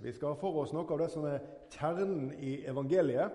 Vi 0.00 0.12
skal 0.12 0.32
ha 0.32 0.36
for 0.40 0.62
oss 0.62 0.70
noe 0.72 0.88
av 0.88 1.00
det 1.02 1.10
som 1.12 1.26
er 1.28 1.42
kjernen 1.74 2.30
i 2.40 2.62
evangeliet. 2.68 3.34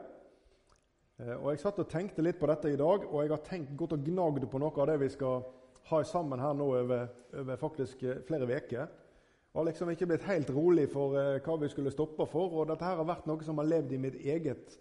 Eh, 1.22 1.35
og 1.35 1.52
Jeg 1.52 1.61
satt 1.61 1.81
og 1.84 1.91
tenkte 1.91 2.26
litt 2.26 2.40
på 2.40 2.49
dette 2.49 2.72
i 2.73 2.80
dag, 2.80 3.06
og 3.06 3.22
jeg 3.22 3.31
har 3.31 3.44
tenkt 3.45 3.76
godt 3.77 3.94
og 3.94 4.07
gnagd 4.07 4.47
på 4.49 4.62
noe 4.62 4.73
av 4.81 4.89
det 4.89 4.96
vi 5.04 5.12
skal 5.13 5.46
ha 5.91 6.01
sammen 6.09 6.41
her 6.41 6.57
nå 6.57 6.71
over, 6.79 7.05
over 7.38 7.62
faktisk 7.62 8.01
eh, 8.04 8.23
flere 8.25 8.49
uker. 8.49 8.81
Jeg 8.81 9.59
har 9.59 9.70
liksom 9.70 9.93
ikke 9.93 10.09
blitt 10.09 10.25
helt 10.28 10.49
rolig 10.51 10.89
for 10.91 11.13
uh, 11.15 11.38
hva 11.39 11.54
vi 11.62 11.70
skulle 11.71 11.93
stoppe 11.93 12.25
for. 12.28 12.57
Og 12.57 12.66
dette 12.68 12.84
her 12.84 12.97
har 13.00 13.07
vært 13.07 13.29
noe 13.29 13.45
som 13.45 13.61
har 13.61 13.70
levd 13.70 13.93
i 13.95 14.00
mitt 14.04 14.18
eget 14.20 14.73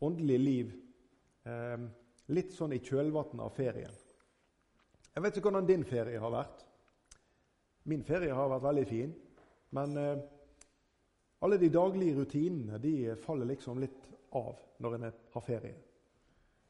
åndelige 0.00 0.40
liv. 0.40 0.70
Litt 2.32 2.54
sånn 2.56 2.72
i 2.72 2.80
kjølvannet 2.80 3.42
av 3.44 3.52
ferien. 3.52 3.92
Jeg 5.12 5.24
vet 5.26 5.36
ikke 5.36 5.50
hvordan 5.50 5.68
din 5.68 5.84
ferie 5.84 6.22
har 6.22 6.32
vært. 6.32 6.64
Min 7.92 8.06
ferie 8.08 8.32
har 8.32 8.48
vært 8.54 8.64
veldig 8.70 8.86
fin. 8.88 9.12
Men 9.76 9.92
alle 11.40 11.58
de 11.58 11.70
daglige 11.72 12.18
rutinene 12.18 12.78
de 12.78 13.14
faller 13.16 13.48
liksom 13.48 13.80
litt 13.80 14.08
av 14.36 14.58
når 14.80 14.96
en 14.96 15.06
har 15.08 15.44
ferie. 15.44 15.76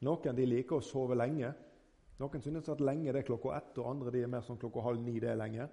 Noen 0.01 0.35
de 0.35 0.47
liker 0.47 0.79
å 0.79 0.85
sove 0.85 1.17
lenge. 1.17 1.51
Noen 2.21 2.41
synes 2.43 2.69
at 2.69 2.81
lenge 2.81 3.11
det 3.11 3.21
er 3.21 3.27
klokka 3.27 3.55
ett, 3.57 3.77
og 3.77 3.89
andre 3.91 4.13
de 4.13 4.23
er 4.23 4.31
mer 4.31 4.45
som 4.45 4.57
klokka 4.57 4.83
halv 4.85 5.01
ni. 5.01 5.19
det 5.19 5.29
er 5.29 5.37
lenge. 5.39 5.67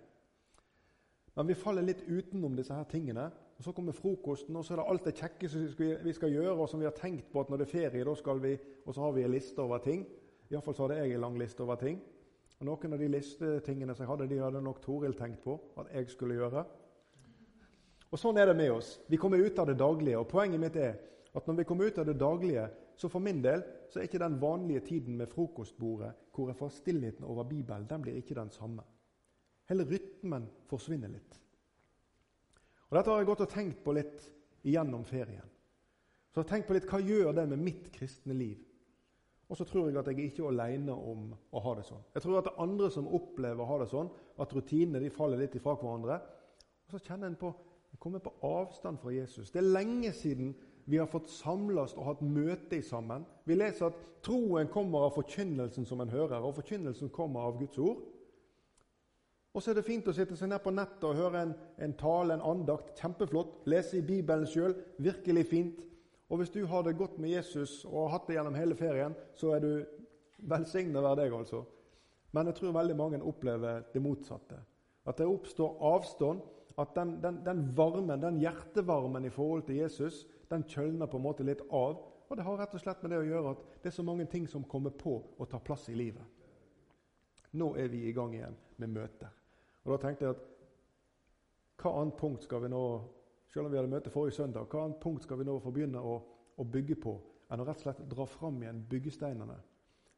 Men 1.38 1.46
vi 1.46 1.54
faller 1.54 1.86
litt 1.86 2.02
utenom 2.08 2.56
disse 2.56 2.74
her 2.74 2.84
tingene. 2.90 3.30
og 3.58 3.64
Så 3.64 3.72
kommer 3.72 3.92
frokosten, 3.92 4.56
og 4.56 4.64
så 4.64 4.74
er 4.74 4.80
det 4.80 4.86
alt 4.90 5.04
det 5.04 5.14
kjekke 5.14 5.48
som 5.48 5.66
vi 6.04 6.12
skal 6.12 6.32
gjøre, 6.32 6.56
og 6.56 6.68
som 6.68 6.80
vi 6.80 6.86
har 6.88 6.96
tenkt 6.96 7.30
på 7.32 7.40
at 7.40 7.50
når 7.50 7.62
det 7.62 7.66
er 7.68 7.74
ferie, 7.74 8.04
da 8.04 8.14
skal 8.14 8.42
vi 8.42 8.58
Og 8.84 8.94
så 8.94 9.00
har 9.00 9.12
vi 9.12 9.22
en 9.22 9.30
liste 9.30 9.62
over 9.62 9.78
ting. 9.78 10.06
Iallfall 10.50 10.74
så 10.74 10.86
hadde 10.86 10.96
jeg 10.98 11.14
en 11.14 11.20
lang 11.20 11.38
liste 11.38 11.60
over 11.62 11.76
ting. 11.76 12.00
Og 12.58 12.66
Noen 12.66 12.92
av 12.92 12.98
de 12.98 13.08
listetingene 13.08 13.94
som 13.94 14.02
jeg 14.02 14.10
hadde, 14.10 14.28
de 14.28 14.42
hadde 14.42 14.62
nok 14.62 14.80
Toril 14.82 15.14
tenkt 15.14 15.42
på 15.44 15.60
at 15.78 15.86
jeg 15.94 16.10
skulle 16.10 16.34
gjøre. 16.34 16.64
Og 18.08 18.20
Sånn 18.20 18.38
er 18.40 18.48
det 18.48 18.56
med 18.56 18.72
oss. 18.72 18.98
Vi 19.08 19.18
kommer 19.20 19.38
ut 19.38 19.58
av 19.58 19.68
det 19.68 19.78
daglige. 19.78 20.18
og 20.18 20.28
Poenget 20.28 20.60
mitt 20.60 20.76
er 20.76 20.94
at 21.36 21.46
når 21.46 21.60
vi 21.60 21.64
kommer 21.68 21.90
ut 21.90 21.98
av 21.98 22.06
det 22.08 22.16
daglige, 22.18 22.68
så 22.96 23.08
for 23.08 23.22
min 23.22 23.42
del 23.42 23.62
så 23.88 24.00
er 24.00 24.08
ikke 24.08 24.20
den 24.22 24.38
vanlige 24.40 24.80
tiden 24.86 25.16
med 25.16 25.30
frokostbordet 25.30 26.14
hvor 26.34 26.48
jeg 26.48 26.58
får 26.58 26.72
stillheten 26.78 27.26
over 27.26 27.44
Bibelen, 27.44 27.86
den 27.90 28.02
blir 28.02 28.16
ikke 28.16 28.34
den 28.34 28.50
samme. 28.50 28.82
Hele 29.68 29.84
rytmen 29.84 30.48
forsvinner 30.70 31.10
litt. 31.12 31.36
Og 32.88 32.96
Dette 32.96 33.10
har 33.10 33.20
jeg 33.20 33.28
gått 33.28 33.44
og 33.44 33.52
tenkt 33.52 33.82
på 33.84 33.92
litt 33.92 34.24
igjennom 34.64 35.04
ferien. 35.04 35.44
Så 36.32 36.40
jeg 36.40 36.46
har 36.46 36.50
tenkt 36.54 36.68
på 36.68 36.76
litt, 36.76 36.88
Hva 36.88 37.00
gjør 37.02 37.32
det 37.36 37.46
med 37.50 37.60
mitt 37.60 37.90
kristne 37.92 38.36
liv? 38.36 38.64
Og 39.48 39.56
så 39.56 39.64
tror 39.64 39.88
jeg 39.88 39.96
at 39.96 40.08
jeg 40.10 40.28
ikke 40.28 40.44
er 40.44 40.52
alene 40.52 40.92
om 40.92 41.30
å 41.32 41.60
ha 41.64 41.74
det 41.76 41.86
sånn. 41.88 42.02
Jeg 42.14 42.24
tror 42.24 42.38
at 42.38 42.48
det 42.48 42.52
er 42.52 42.64
andre 42.64 42.90
som 42.92 43.08
opplever 43.16 43.64
å 43.64 43.68
ha 43.70 43.78
det 43.80 43.88
sånn, 43.92 44.10
at 44.38 44.52
rutinene 44.52 45.00
de 45.00 45.12
faller 45.12 45.40
litt 45.40 45.56
ifra 45.56 45.76
hverandre. 45.76 46.18
Og 46.84 46.94
så 46.94 47.00
kjenner 47.04 47.30
en 47.30 47.38
på 47.40 47.52
kommer 47.98 48.22
på 48.22 48.32
avstand 48.46 48.98
fra 49.02 49.12
Jesus. 49.12 49.50
Det 49.50 49.62
er 49.62 49.72
lenge 49.72 50.12
siden 50.12 50.54
vi 50.88 50.96
har 50.96 51.08
fått 51.10 51.28
samles 51.30 51.92
og 51.98 52.06
hatt 52.06 52.20
møte 52.24 52.78
sammen. 52.82 53.26
Vi 53.44 53.58
leser 53.58 53.90
at 53.90 53.98
troen 54.24 54.70
kommer 54.72 55.08
av 55.08 55.16
forkynnelsen 55.18 55.84
som 55.86 56.00
en 56.00 56.12
hører, 56.12 56.40
og 56.40 56.56
forkynnelsen 56.56 57.10
kommer 57.12 57.44
av 57.48 57.58
Guds 57.60 57.78
ord. 57.78 58.00
Og 59.52 59.62
så 59.62 59.72
er 59.72 59.78
det 59.78 59.88
fint 59.88 60.08
å 60.08 60.14
sitte 60.14 60.36
seg 60.38 60.52
ned 60.52 60.62
på 60.62 60.72
nettet 60.72 61.04
og 61.08 61.18
høre 61.18 61.42
en, 61.42 61.52
en 61.82 61.94
tale, 61.98 62.36
en 62.36 62.44
andakt. 62.46 62.92
Kjempeflott. 63.00 63.64
Lese 63.66 63.98
i 63.98 64.04
Bibelen 64.06 64.46
sjøl. 64.46 64.76
Virkelig 65.02 65.44
fint. 65.50 65.80
Og 66.28 66.40
hvis 66.40 66.52
du 66.54 66.60
har 66.68 66.84
det 66.84 66.98
godt 66.98 67.16
med 67.18 67.32
Jesus 67.32 67.80
og 67.88 68.04
har 68.04 68.18
hatt 68.18 68.28
det 68.28 68.36
gjennom 68.36 68.58
hele 68.58 68.76
ferien, 68.78 69.16
så 69.34 69.54
er 69.56 69.64
du 69.64 69.70
velsignet 70.38 71.02
hver 71.02 71.16
deg, 71.18 71.34
altså. 71.34 71.64
Men 72.36 72.50
jeg 72.50 72.58
tror 72.58 72.76
veldig 72.76 72.96
mange 72.96 73.22
opplever 73.24 73.86
det 73.92 74.02
motsatte. 74.04 74.60
At 75.08 75.18
det 75.18 75.26
oppstår 75.26 75.78
avstand 75.90 76.44
at 76.78 76.94
den, 76.94 77.16
den, 77.22 77.40
den, 77.44 77.64
varmen, 77.76 78.20
den 78.22 78.38
hjertevarmen 78.42 79.26
i 79.26 79.32
forhold 79.34 79.64
til 79.66 79.80
Jesus 79.80 80.22
den 80.50 80.64
kjølner 80.68 81.10
på 81.10 81.18
en 81.18 81.26
måte 81.26 81.46
litt 81.46 81.64
av. 81.74 81.98
Og 82.28 82.36
det 82.36 82.44
har 82.46 82.58
rett 82.60 82.74
og 82.76 82.82
slett 82.82 83.02
med 83.02 83.12
det 83.12 83.22
å 83.22 83.26
gjøre 83.26 83.54
at 83.54 83.64
det 83.82 83.90
er 83.90 83.96
så 83.96 84.04
mange 84.06 84.28
ting 84.30 84.46
som 84.48 84.66
kommer 84.68 84.94
på 84.94 85.16
og 85.36 85.48
tar 85.50 85.64
plass 85.64 85.88
i 85.90 85.96
livet. 85.98 86.22
Nå 87.58 87.72
er 87.80 87.88
vi 87.90 88.04
i 88.06 88.14
gang 88.14 88.34
igjen 88.36 88.56
med 88.78 88.92
møter. 88.94 89.32
Og 89.84 89.94
Da 89.94 90.00
tenkte 90.02 90.26
jeg 90.26 90.36
at 90.36 90.44
hva 91.78 91.94
annet 92.00 92.18
punkt 92.18 92.44
skal 92.44 92.62
vi 92.62 92.70
nå 92.72 92.82
selv 93.48 93.66
om 93.66 93.72
vi 93.72 93.78
hadde 93.80 93.90
møte 93.90 94.12
forrige 94.12 94.36
søndag, 94.36 94.68
hva 94.68 94.84
annet 94.84 95.00
punkt 95.00 95.24
skal 95.24 95.40
vi 95.40 95.46
nå 95.48 95.56
få 95.62 95.72
begynne 95.72 96.02
å, 96.04 96.18
å 96.58 96.64
bygge 96.68 96.98
på 97.00 97.14
enn 97.48 97.62
å 97.62 97.66
rett 97.66 97.80
og 97.80 97.86
slett 97.86 98.02
dra 98.10 98.26
fram 98.28 98.58
igjen 98.60 98.82
byggesteinene 98.90 99.56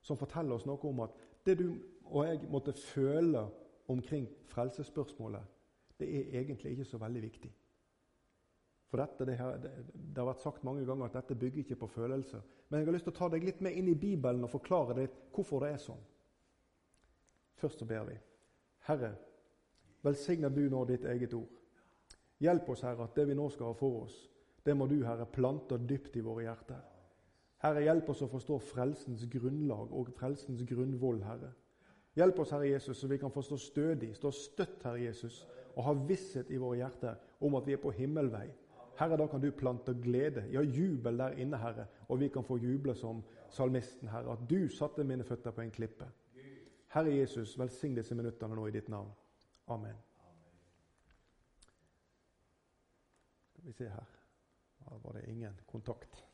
som 0.02 0.18
forteller 0.18 0.56
oss 0.56 0.66
noe 0.66 0.80
om 0.88 1.04
at 1.04 1.14
det 1.46 1.56
du 1.60 1.68
og 2.10 2.26
jeg 2.26 2.48
måtte 2.50 2.74
føle 2.74 3.44
omkring 3.90 4.26
frelsesspørsmålet, 4.50 5.44
det 6.00 6.08
er 6.10 6.40
egentlig 6.40 6.74
ikke 6.74 6.88
så 6.88 7.00
veldig 7.00 7.22
viktig. 7.22 7.50
For 8.90 8.98
dette, 8.98 9.26
det, 9.28 9.36
har, 9.38 9.58
det, 9.62 9.70
det, 9.94 10.18
har 10.18 10.26
vært 10.26 10.42
sagt 10.42 10.64
mange 10.66 10.82
ganger 10.86 11.06
at 11.06 11.20
dette 11.20 11.38
bygger 11.38 11.62
ikke 11.62 11.78
på 11.84 11.90
følelser. 11.92 12.42
Men 12.68 12.80
jeg 12.80 12.88
har 12.88 12.96
lyst 12.96 13.06
til 13.06 13.14
å 13.14 13.18
ta 13.20 13.28
deg 13.30 13.46
litt 13.46 13.60
med 13.62 13.76
inn 13.78 13.90
i 13.92 13.98
Bibelen 13.98 14.42
og 14.46 14.50
forklare 14.50 14.96
deg 14.98 15.14
hvorfor 15.34 15.62
det 15.62 15.74
er 15.76 15.82
sånn. 15.84 16.02
Først 17.60 17.82
så 17.82 17.86
ber 17.86 18.08
vi. 18.08 18.16
Herre, 18.88 19.12
velsigner 20.02 20.50
du 20.50 20.64
nå 20.72 20.82
ditt 20.88 21.06
eget 21.06 21.36
ord. 21.38 21.54
Hjelp 22.40 22.72
oss, 22.72 22.82
Herre, 22.88 23.06
at 23.06 23.14
det 23.14 23.28
vi 23.28 23.36
nå 23.38 23.46
skal 23.52 23.70
ha 23.70 23.76
for 23.78 24.06
oss, 24.06 24.16
det 24.64 24.74
må 24.76 24.88
du, 24.90 24.98
Herre, 25.04 25.28
plante 25.28 25.78
dypt 25.78 26.16
i 26.16 26.24
våre 26.24 26.48
hjerter. 26.48 26.80
Herre, 27.60 27.84
hjelp 27.84 28.08
oss 28.10 28.24
å 28.24 28.30
forstå 28.32 28.56
frelsens 28.72 29.26
grunnlag 29.30 29.92
og 29.92 30.08
frelsens 30.16 30.64
grunnvoll, 30.66 31.20
Herre. 31.26 31.52
Hjelp 32.16 32.40
oss, 32.42 32.54
Herre 32.56 32.72
Jesus, 32.72 32.98
så 32.98 33.08
vi 33.08 33.20
kan 33.20 33.30
få 33.30 33.44
stå 33.44 33.58
stødig, 33.60 34.14
stå 34.16 34.32
støtt, 34.34 34.80
Herre 34.82 35.04
Jesus, 35.04 35.44
og 35.76 35.84
ha 35.84 35.94
visshet 36.08 36.50
i 36.50 36.58
våre 36.60 36.80
hjerter 36.82 37.20
om 37.40 37.54
at 37.54 37.66
vi 37.66 37.76
er 37.76 37.82
på 37.82 37.92
himmelvei. 37.94 38.48
Herre, 39.00 39.16
da 39.16 39.26
kan 39.26 39.40
du 39.40 39.50
plante 39.56 39.94
glede, 40.02 40.44
ja, 40.52 40.60
jubel 40.60 41.18
der 41.18 41.38
inne, 41.40 41.56
Herre, 41.58 41.86
og 42.08 42.20
vi 42.20 42.28
kan 42.28 42.44
få 42.44 42.58
juble 42.60 42.94
som 42.94 43.22
salmisten, 43.48 44.08
Herre, 44.08 44.32
at 44.32 44.44
du 44.50 44.68
satte 44.68 45.04
mine 45.04 45.24
føtter 45.24 45.54
på 45.56 45.64
en 45.64 45.70
klippe. 45.70 46.08
Herre 46.92 47.14
Jesus, 47.16 47.58
velsign 47.58 47.96
disse 47.96 48.14
minuttene 48.14 48.56
nå 48.58 48.66
i 48.66 48.74
ditt 48.74 48.88
navn. 48.92 49.12
Amen. 49.70 49.96
Skal 53.52 53.66
vi 53.66 53.72
se 53.72 53.88
her 53.88 54.16
Da 54.80 54.96
var 55.04 55.12
det 55.12 55.28
ingen 55.28 55.60
kontakt. 55.66 56.26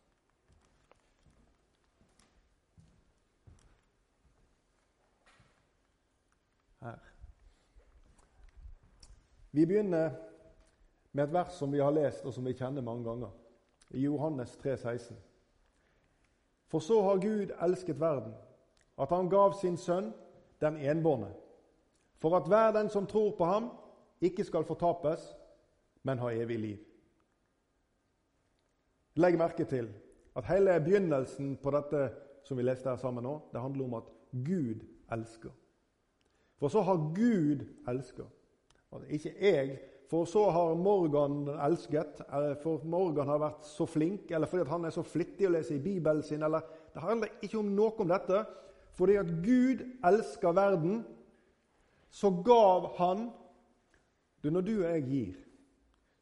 Her. 6.81 7.16
Vi 9.57 9.65
begynner 9.65 10.11
med 11.13 11.25
et 11.25 11.33
vers 11.33 11.55
som 11.57 11.73
vi 11.73 11.79
har 11.81 11.95
lest, 11.97 12.27
og 12.29 12.35
som 12.35 12.45
vi 12.45 12.53
kjenner 12.53 12.85
mange 12.85 13.07
ganger. 13.07 13.31
I 13.97 14.03
Johannes 14.05 14.53
3, 14.61 14.75
16. 14.77 15.17
For 16.69 16.85
så 16.85 16.99
har 17.03 17.23
Gud 17.23 17.55
elsket 17.65 18.01
verden, 18.01 18.35
at 19.01 19.09
han 19.09 19.31
gav 19.33 19.55
sin 19.57 19.79
sønn, 19.81 20.11
den 20.61 20.77
enbårne, 20.77 21.31
for 22.21 22.37
at 22.37 22.49
hver 22.49 22.75
den 22.77 22.91
som 22.93 23.07
tror 23.07 23.33
på 23.39 23.49
ham, 23.49 23.71
ikke 24.21 24.45
skal 24.45 24.65
fortapes, 24.65 25.25
men 26.03 26.21
ha 26.21 26.35
evig 26.37 26.59
liv. 26.59 26.79
Legg 29.17 29.39
merke 29.41 29.65
til 29.65 29.89
at 30.37 30.53
hele 30.53 30.77
begynnelsen 30.85 31.57
på 31.63 31.73
dette 31.73 32.11
som 32.45 32.61
vi 32.61 32.69
leste 32.69 32.93
her 32.93 33.01
sammen 33.01 33.25
nå, 33.25 33.39
det 33.53 33.61
handler 33.61 33.89
om 33.89 33.95
at 34.03 34.13
Gud 34.33 34.85
elsker. 35.13 35.51
For 36.61 36.69
så 36.69 36.85
har 36.85 37.09
Gud 37.17 37.65
Ikke 39.09 39.33
jeg, 39.41 39.79
for 40.11 40.25
så 40.25 40.45
har 40.51 40.75
Morgan 40.79 41.49
elsket, 41.49 42.21
for 42.63 42.85
Morgan 42.85 43.29
har 43.29 43.41
vært 43.43 43.67
så 43.67 43.87
flink, 43.91 44.31
eller 44.31 44.47
fordi 44.47 44.69
han 44.71 44.87
er 44.87 44.95
så 44.95 45.03
flittig 45.03 45.49
å 45.49 45.55
lese 45.57 45.75
i 45.75 45.83
Bibelen 45.83 46.23
sin. 46.23 46.43
eller 46.43 46.63
Det 46.95 47.03
handler 47.03 47.41
ikke 47.43 47.59
om 47.59 47.73
noe 47.75 47.93
om 47.99 48.09
dette. 48.09 48.45
Fordi 48.97 49.17
at 49.21 49.33
Gud 49.45 49.83
elsker 50.07 50.55
verden, 50.57 51.05
så 52.11 52.31
gav 52.45 52.95
han 52.97 53.31
du, 54.43 54.51
Når 54.51 54.61
du 54.61 54.73
og 54.77 54.91
jeg 54.91 55.03
gir, 55.09 55.35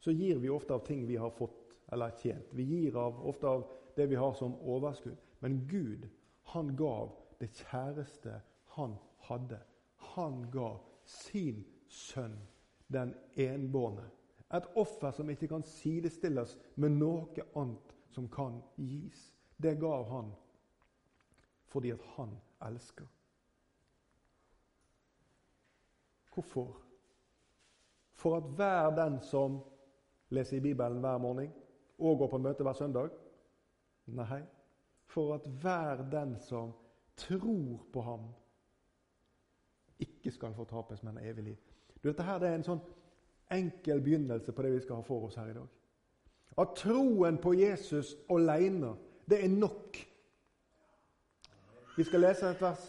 så 0.00 0.10
gir 0.10 0.38
vi 0.38 0.48
ofte 0.48 0.74
av 0.74 0.84
ting 0.86 1.06
vi 1.06 1.16
har 1.20 1.30
fått 1.30 1.74
eller 1.92 2.10
tjent. 2.22 2.48
Vi 2.52 2.64
gir 2.64 2.96
av, 2.96 3.18
ofte 3.26 3.46
av 3.46 3.66
det 3.96 4.06
vi 4.08 4.16
har 4.16 4.32
som 4.34 4.54
overskudd. 4.60 5.18
Men 5.40 5.66
Gud, 5.68 6.08
han 6.54 6.72
gav 6.76 7.12
det 7.40 7.50
kjæreste 7.58 8.40
han 8.78 8.96
hadde. 9.28 9.60
Han 10.16 10.46
ga 10.52 10.70
sin 11.04 11.64
sønn 11.88 12.38
den 12.92 13.14
enbårne. 13.36 14.10
Et 14.54 14.66
offer 14.76 15.10
som 15.10 15.30
ikke 15.30 15.48
kan 15.48 15.62
sidestilles 15.66 16.58
med 16.76 16.94
noe 16.98 17.46
annet 17.56 17.94
som 18.14 18.28
kan 18.30 18.60
gis. 18.76 19.32
Det 19.56 19.78
gav 19.80 20.06
han 20.10 20.32
fordi 21.74 21.90
at 21.90 22.02
han 22.14 22.30
elsker. 22.62 23.06
Hvorfor? 26.34 26.76
For 28.12 28.36
at 28.36 28.42
hver 28.42 28.90
den 28.94 29.20
som 29.22 29.58
leser 30.28 30.56
i 30.56 30.60
Bibelen 30.60 31.00
hver 31.00 31.18
morgen 31.18 31.50
og 31.98 32.18
går 32.18 32.30
på 32.30 32.38
møte 32.38 32.62
hver 32.62 32.72
søndag? 32.78 33.10
Nei, 34.06 34.42
for 35.06 35.34
at 35.34 35.46
hver 35.46 36.02
den 36.10 36.38
som 36.40 36.72
tror 37.16 37.86
på 37.92 38.02
ham, 38.02 38.26
ikke 39.98 40.30
skal 40.30 40.54
fortapes, 40.54 41.02
men 41.02 41.18
evig 41.18 41.44
liv. 41.44 41.73
Du, 42.04 42.10
dette 42.10 42.24
her 42.26 42.36
det 42.36 42.50
er 42.50 42.58
en 42.58 42.66
sånn 42.66 42.82
enkel 43.54 44.02
begynnelse 44.04 44.52
på 44.52 44.64
det 44.64 44.74
vi 44.74 44.80
skal 44.84 44.98
ha 44.98 45.06
for 45.06 45.24
oss 45.24 45.38
her 45.40 45.48
i 45.48 45.54
dag. 45.56 45.70
At 46.60 46.74
troen 46.76 47.38
på 47.40 47.54
Jesus 47.56 48.10
alene, 48.30 48.90
det 49.24 49.38
er 49.40 49.54
nok. 49.54 49.96
Vi 51.96 52.04
skal 52.04 52.26
lese 52.26 52.52
vers, 52.60 52.84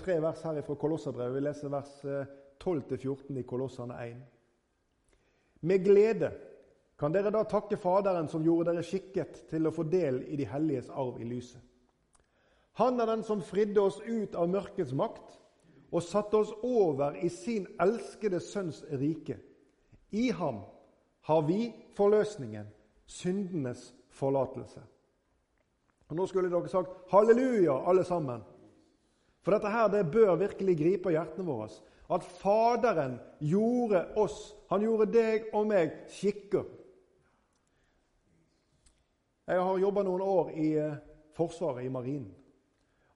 tre 0.00 0.18
vers 0.24 0.42
her 0.42 0.58
fra 0.66 0.76
Kolosserbrevet. 0.80 1.36
Vi 1.36 1.44
leser 1.46 1.70
vers 1.70 1.94
12-14 2.02 3.30
eh, 3.30 3.38
i 3.38 3.46
Kolosserne 3.46 4.02
1. 4.08 4.20
Med 5.70 5.84
glede 5.86 6.34
kan 6.98 7.14
dere 7.14 7.30
da 7.30 7.44
takke 7.46 7.78
Faderen 7.78 8.26
som 8.26 8.42
gjorde 8.42 8.72
dere 8.72 8.82
skikket 8.82 9.44
til 9.52 9.70
å 9.70 9.74
få 9.74 9.86
del 9.86 10.24
i 10.26 10.38
de 10.40 10.50
helliges 10.50 10.90
arv 10.90 11.20
i 11.22 11.30
lyset. 11.30 11.62
Han 12.82 12.98
er 12.98 13.12
den 13.12 13.22
som 13.26 13.42
fridde 13.42 13.86
oss 13.86 14.00
ut 14.02 14.34
av 14.34 14.50
mørkets 14.50 14.96
makt 14.98 15.38
og 15.92 16.02
satte 16.04 16.36
oss 16.36 16.52
over 16.62 17.16
i 17.24 17.28
sin 17.32 17.66
elskede 17.80 18.40
Sønns 18.40 18.82
rike. 18.92 19.38
I 20.10 20.30
ham 20.30 20.60
har 21.28 21.42
vi 21.46 21.72
forløsningen, 21.96 22.68
syndenes 23.06 23.94
forlatelse. 24.08 24.80
Og 26.08 26.16
Nå 26.16 26.26
skulle 26.26 26.50
dere 26.50 26.68
sagt 26.68 27.10
halleluja, 27.12 27.76
alle 27.88 28.04
sammen. 28.04 28.40
For 29.44 29.52
dette 29.52 29.70
her, 29.72 29.88
det 29.88 30.10
bør 30.12 30.36
virkelig 30.40 30.76
gripe 30.78 31.12
hjertene 31.12 31.46
våre. 31.46 31.68
At 32.10 32.24
Faderen 32.24 33.18
gjorde 33.40 34.06
oss, 34.16 34.54
han 34.70 34.82
gjorde 34.84 35.10
deg 35.12 35.50
og 35.52 35.66
meg, 35.68 35.92
skikker. 36.08 36.64
Jeg 39.48 39.60
har 39.64 39.80
jobba 39.80 40.04
noen 40.04 40.24
år 40.24 40.50
i 40.60 40.70
eh, 40.80 40.96
Forsvaret, 41.36 41.84
i 41.84 41.92
Marinen. 41.92 42.32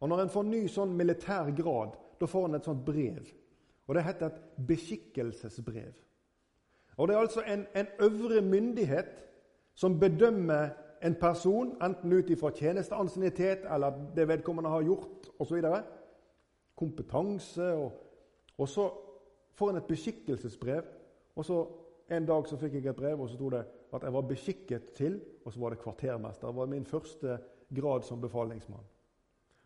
Og 0.00 0.08
Når 0.08 0.22
en 0.22 0.32
får 0.32 0.46
ny 0.48 0.60
sånn 0.68 0.94
militær 0.96 1.50
grad, 1.56 1.96
da 2.22 2.26
får 2.30 2.46
han 2.46 2.54
et 2.54 2.66
sånt 2.66 2.84
brev. 2.86 3.26
Og 3.86 3.94
Det 3.94 4.04
heter 4.06 4.26
et 4.26 4.66
beskikkelsesbrev. 4.68 5.92
Og 6.96 7.08
Det 7.08 7.14
er 7.14 7.20
altså 7.20 7.42
en, 7.42 7.66
en 7.76 7.86
øvre 8.00 8.42
myndighet 8.42 9.24
som 9.74 10.00
bedømmer 10.00 10.68
en 11.02 11.14
person, 11.14 11.76
enten 11.82 12.12
ut 12.12 12.30
ifra 12.30 12.50
tjenesteansiennitet 12.50 13.64
eller 13.74 13.92
det 14.16 14.28
vedkommende 14.28 14.70
har 14.70 14.82
gjort 14.82 15.30
osv. 15.38 15.64
Kompetanse. 16.76 17.72
Og, 17.72 17.92
og 18.58 18.68
så 18.68 18.90
får 19.54 19.70
en 19.70 19.76
et 19.76 19.88
beskikkelsesbrev. 19.88 20.82
Og 21.36 21.44
så 21.44 21.66
En 22.10 22.26
dag 22.26 22.44
så 22.48 22.56
fikk 22.60 22.74
jeg 22.74 22.86
et 22.90 22.96
brev, 22.96 23.20
og 23.20 23.28
så 23.28 23.34
sto 23.38 23.48
det 23.48 23.62
at 23.94 24.02
jeg 24.02 24.12
var 24.12 24.20
beskikket 24.20 24.90
til 24.92 25.20
Og 25.44 25.52
så 25.52 25.60
var 25.60 25.70
det 25.70 25.78
kvartermester. 25.78 26.46
Det 26.46 26.56
var 26.56 26.66
min 26.66 26.84
første 26.84 27.38
grad 27.74 28.02
som 28.02 28.20
befalingsmann. 28.20 28.84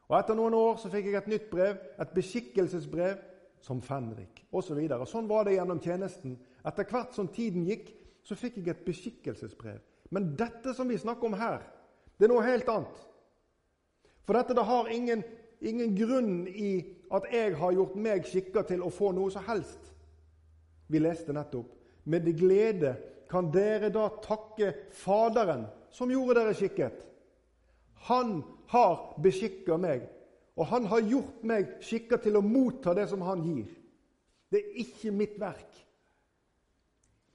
Og 0.07 0.19
Etter 0.19 0.39
noen 0.39 0.55
år 0.55 0.77
så 0.79 0.91
fikk 0.91 1.09
jeg 1.11 1.19
et 1.19 1.31
nytt 1.31 1.49
brev, 1.51 1.79
et 1.99 2.13
beskikkelsesbrev 2.15 3.19
som 3.63 3.81
fenrik 3.83 4.45
osv. 4.53 4.69
Så 4.69 4.77
videre. 4.79 5.07
sånn 5.07 5.29
var 5.29 5.45
det 5.45 5.57
gjennom 5.57 5.81
tjenesten. 5.83 6.37
Etter 6.67 6.87
hvert 6.87 7.15
som 7.15 7.29
tiden 7.29 7.67
gikk, 7.67 7.91
så 8.23 8.39
fikk 8.39 8.61
jeg 8.61 8.75
et 8.75 8.85
beskikkelsesbrev. 8.87 9.81
Men 10.11 10.35
dette 10.39 10.75
som 10.75 10.89
vi 10.89 10.99
snakker 10.99 11.27
om 11.27 11.39
her, 11.39 11.63
det 12.19 12.27
er 12.27 12.33
noe 12.33 12.47
helt 12.47 12.69
annet. 12.71 13.03
For 14.27 14.39
dette 14.39 14.55
det 14.55 14.67
har 14.67 14.91
ingen, 14.91 15.23
ingen 15.61 15.95
grunn 15.99 16.47
i 16.49 16.71
at 17.15 17.27
jeg 17.31 17.55
har 17.59 17.75
gjort 17.75 17.99
meg 17.99 18.27
skikka 18.27 18.65
til 18.67 18.83
å 18.83 18.91
få 18.95 19.13
noe 19.15 19.31
som 19.35 19.47
helst. 19.47 19.93
Vi 20.91 21.03
leste 21.03 21.35
nettopp 21.35 21.75
med 22.07 22.27
glede 22.39 22.95
kan 23.31 23.51
dere 23.51 23.91
da 23.91 24.07
takke 24.23 24.73
Faderen, 24.95 25.67
som 25.91 26.11
gjorde 26.11 26.39
dere 26.39 26.55
skikket. 26.55 27.01
Han 28.07 28.39
har 28.73 29.17
beskikka 29.23 29.77
meg, 29.81 30.07
og 30.57 30.67
han 30.67 30.87
har 30.91 31.05
gjort 31.05 31.43
meg 31.47 31.77
skikka 31.85 32.19
til 32.23 32.39
å 32.39 32.45
motta 32.45 32.95
det 32.97 33.09
som 33.11 33.23
han 33.27 33.43
gir. 33.45 33.69
Det 34.51 34.63
er 34.63 34.81
ikke 34.83 35.13
mitt 35.13 35.37
verk. 35.41 35.83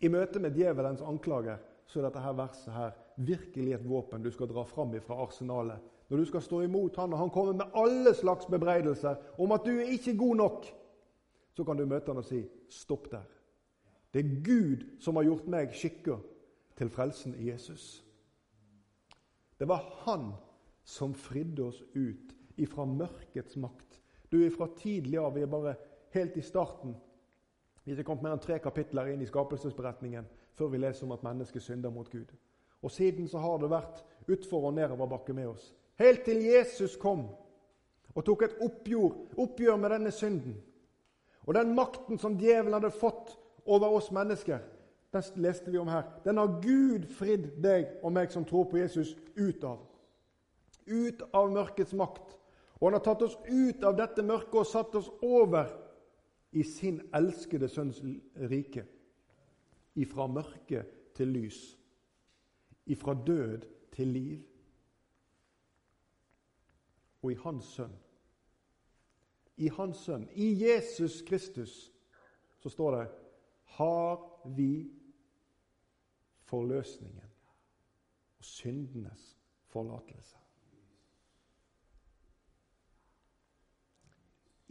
I 0.02 0.10
møte 0.10 0.42
med 0.42 0.56
djevelens 0.58 1.04
anklager 1.06 1.60
så 1.86 2.00
er 2.00 2.08
dette 2.08 2.24
her 2.24 2.38
verset 2.38 2.74
her 2.74 2.94
virkelig 3.22 3.76
et 3.76 3.86
våpen 3.86 4.24
du 4.24 4.32
skal 4.34 4.50
dra 4.50 4.64
fram 4.66 4.94
fra 5.06 5.20
arsenalet. 5.26 5.78
Når 6.10 6.18
du 6.18 6.26
skal 6.26 6.42
stå 6.44 6.62
imot 6.66 6.98
han, 7.00 7.14
og 7.14 7.20
han 7.20 7.30
kommer 7.30 7.54
med 7.54 7.76
alle 7.78 8.14
slags 8.16 8.48
bebreidelser 8.50 9.40
om 9.40 9.52
at 9.56 9.66
du 9.66 9.76
er 9.76 9.94
ikke 9.94 10.18
god 10.18 10.36
nok, 10.36 10.66
så 11.54 11.64
kan 11.68 11.78
du 11.78 11.86
møte 11.86 12.12
han 12.12 12.18
og 12.18 12.26
si 12.26 12.42
'stopp 12.70 13.12
der'. 13.12 13.38
Det 14.14 14.20
er 14.20 14.44
Gud 14.44 15.00
som 15.00 15.16
har 15.16 15.24
gjort 15.24 15.48
meg 15.48 15.74
skikka 15.74 16.18
til 16.78 16.90
frelsen 16.90 17.36
i 17.36 17.50
Jesus. 17.52 18.04
Det 19.60 19.68
var 19.68 19.78
Han 20.06 20.34
som 20.92 21.14
fridde 21.14 21.64
oss 21.64 21.84
ut 21.94 22.36
ifra 22.56 22.86
mørkets 22.86 23.56
makt. 23.56 24.02
Du 24.30 24.46
ifra 24.46 24.68
tidlig 24.78 25.18
av, 25.18 25.34
vi 25.34 25.42
er 25.46 25.52
bare 25.52 25.76
helt 26.12 26.38
i 26.38 26.44
starten. 26.44 26.96
Vi 27.84 27.96
har 27.96 28.04
kommet 28.04 28.26
mer 28.26 28.36
enn 28.36 28.44
tre 28.44 28.58
kapitler 28.60 29.14
inn 29.14 29.22
i 29.24 29.30
skapelsesberetningen 29.30 30.28
før 30.60 30.74
vi 30.74 30.82
leser 30.82 31.08
om 31.08 31.14
at 31.16 31.24
mennesket 31.24 31.64
synder 31.64 31.94
mot 31.96 32.10
Gud. 32.12 32.28
Og 32.84 32.92
Siden 32.92 33.30
så 33.32 33.40
har 33.40 33.62
det 33.62 33.70
vært 33.72 34.02
utfor 34.28 34.68
og 34.68 34.76
nedoverbakke 34.76 35.34
med 35.34 35.54
oss. 35.54 35.70
Helt 36.00 36.26
til 36.28 36.42
Jesus 36.44 36.98
kom 37.00 37.30
og 38.12 38.26
tok 38.28 38.44
et 38.44 38.58
oppgjør, 38.60 39.16
oppgjør 39.40 39.80
med 39.80 39.96
denne 39.96 40.12
synden. 40.12 40.58
Og 41.48 41.56
den 41.56 41.72
makten 41.76 42.20
som 42.20 42.36
djevelen 42.38 42.76
hadde 42.76 42.92
fått 42.92 43.38
over 43.64 43.96
oss 43.96 44.12
mennesker, 44.12 44.60
den 45.14 45.24
leste 45.44 45.72
vi 45.72 45.80
om 45.80 45.88
her. 45.88 46.04
Den 46.26 46.38
har 46.38 46.60
Gud 46.60 47.08
fridd 47.16 47.48
deg 47.64 47.96
og 48.04 48.12
meg 48.12 48.36
som 48.36 48.44
tror 48.48 48.68
på 48.68 48.82
Jesus, 48.84 49.16
ut 49.40 49.64
av 49.64 49.80
ut 50.86 51.22
av 51.34 51.52
mørkets 51.52 51.94
makt. 51.94 52.38
Og 52.80 52.88
han 52.88 52.98
har 52.98 53.06
tatt 53.06 53.22
oss 53.26 53.38
ut 53.48 53.84
av 53.86 53.98
dette 53.98 54.24
mørket 54.26 54.58
og 54.64 54.70
satt 54.70 54.96
oss 54.98 55.10
over 55.22 55.70
i 56.52 56.64
sin 56.68 57.00
elskede 57.16 57.70
sønns 57.70 58.02
rike. 58.52 58.86
Ifra 59.96 60.28
mørke 60.28 60.84
til 61.16 61.34
lys. 61.36 61.60
Ifra 62.90 63.14
død 63.14 63.68
til 63.94 64.08
liv. 64.08 64.40
Og 67.22 67.32
i 67.32 67.40
Hans 67.44 67.70
sønn. 67.78 67.94
I 69.62 69.70
Hans 69.70 70.02
sønn, 70.08 70.26
i 70.34 70.48
Jesus 70.64 71.22
Kristus, 71.22 71.92
så 72.60 72.70
står 72.70 72.96
det 72.96 73.04
har 73.78 74.18
vi 74.58 74.90
forløsningen 76.50 77.30
og 78.38 78.46
syndenes 78.46 79.38
forlatelse. 79.70 80.41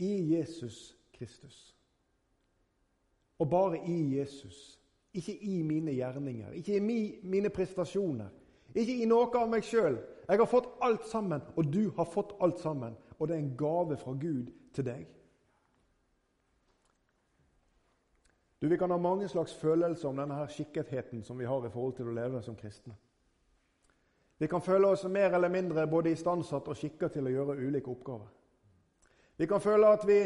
I 0.00 0.36
Jesus 0.36 0.96
Kristus. 1.12 1.76
Og 3.38 3.50
bare 3.50 3.78
i 3.88 4.18
Jesus. 4.18 4.80
Ikke 5.12 5.34
i 5.42 5.62
mine 5.62 5.92
gjerninger, 5.92 6.52
ikke 6.52 6.76
i 6.76 6.80
mine 7.22 7.50
prestasjoner, 7.50 8.28
ikke 8.74 8.94
i 9.02 9.08
noe 9.10 9.26
av 9.34 9.48
meg 9.50 9.66
sjøl. 9.66 9.96
Jeg 10.28 10.38
har 10.38 10.46
fått 10.46 10.68
alt 10.86 11.08
sammen, 11.10 11.42
og 11.56 11.72
du 11.72 11.90
har 11.96 12.06
fått 12.06 12.36
alt 12.40 12.60
sammen. 12.62 12.94
Og 13.18 13.28
det 13.28 13.34
er 13.34 13.42
en 13.42 13.56
gave 13.58 13.96
fra 13.98 14.12
Gud 14.12 14.52
til 14.72 14.86
deg. 14.86 15.08
Du, 18.60 18.68
Vi 18.68 18.76
kan 18.76 18.90
ha 18.90 18.96
mange 18.96 19.28
slags 19.28 19.54
følelser 19.54 20.08
om 20.08 20.16
denne 20.16 20.34
her 20.34 20.46
skikketheten 20.46 21.24
som 21.24 21.38
vi 21.38 21.44
har 21.44 21.66
i 21.66 21.70
forhold 21.70 21.96
til 21.96 22.08
å 22.08 22.14
leve 22.14 22.42
som 22.42 22.56
kristne. 22.56 22.94
Vi 24.38 24.46
kan 24.46 24.62
føle 24.62 24.88
oss 24.88 25.04
mer 25.04 25.34
eller 25.34 25.48
mindre 25.48 25.86
både 25.86 26.14
istandsatt 26.14 26.68
og 26.68 26.76
skikka 26.76 27.08
til 27.08 27.26
å 27.26 27.32
gjøre 27.34 27.58
ulike 27.60 27.90
oppgaver. 27.90 28.28
Vi 29.40 29.46
kan 29.46 29.60
føle 29.60 29.88
at 29.88 30.02
vi, 30.04 30.18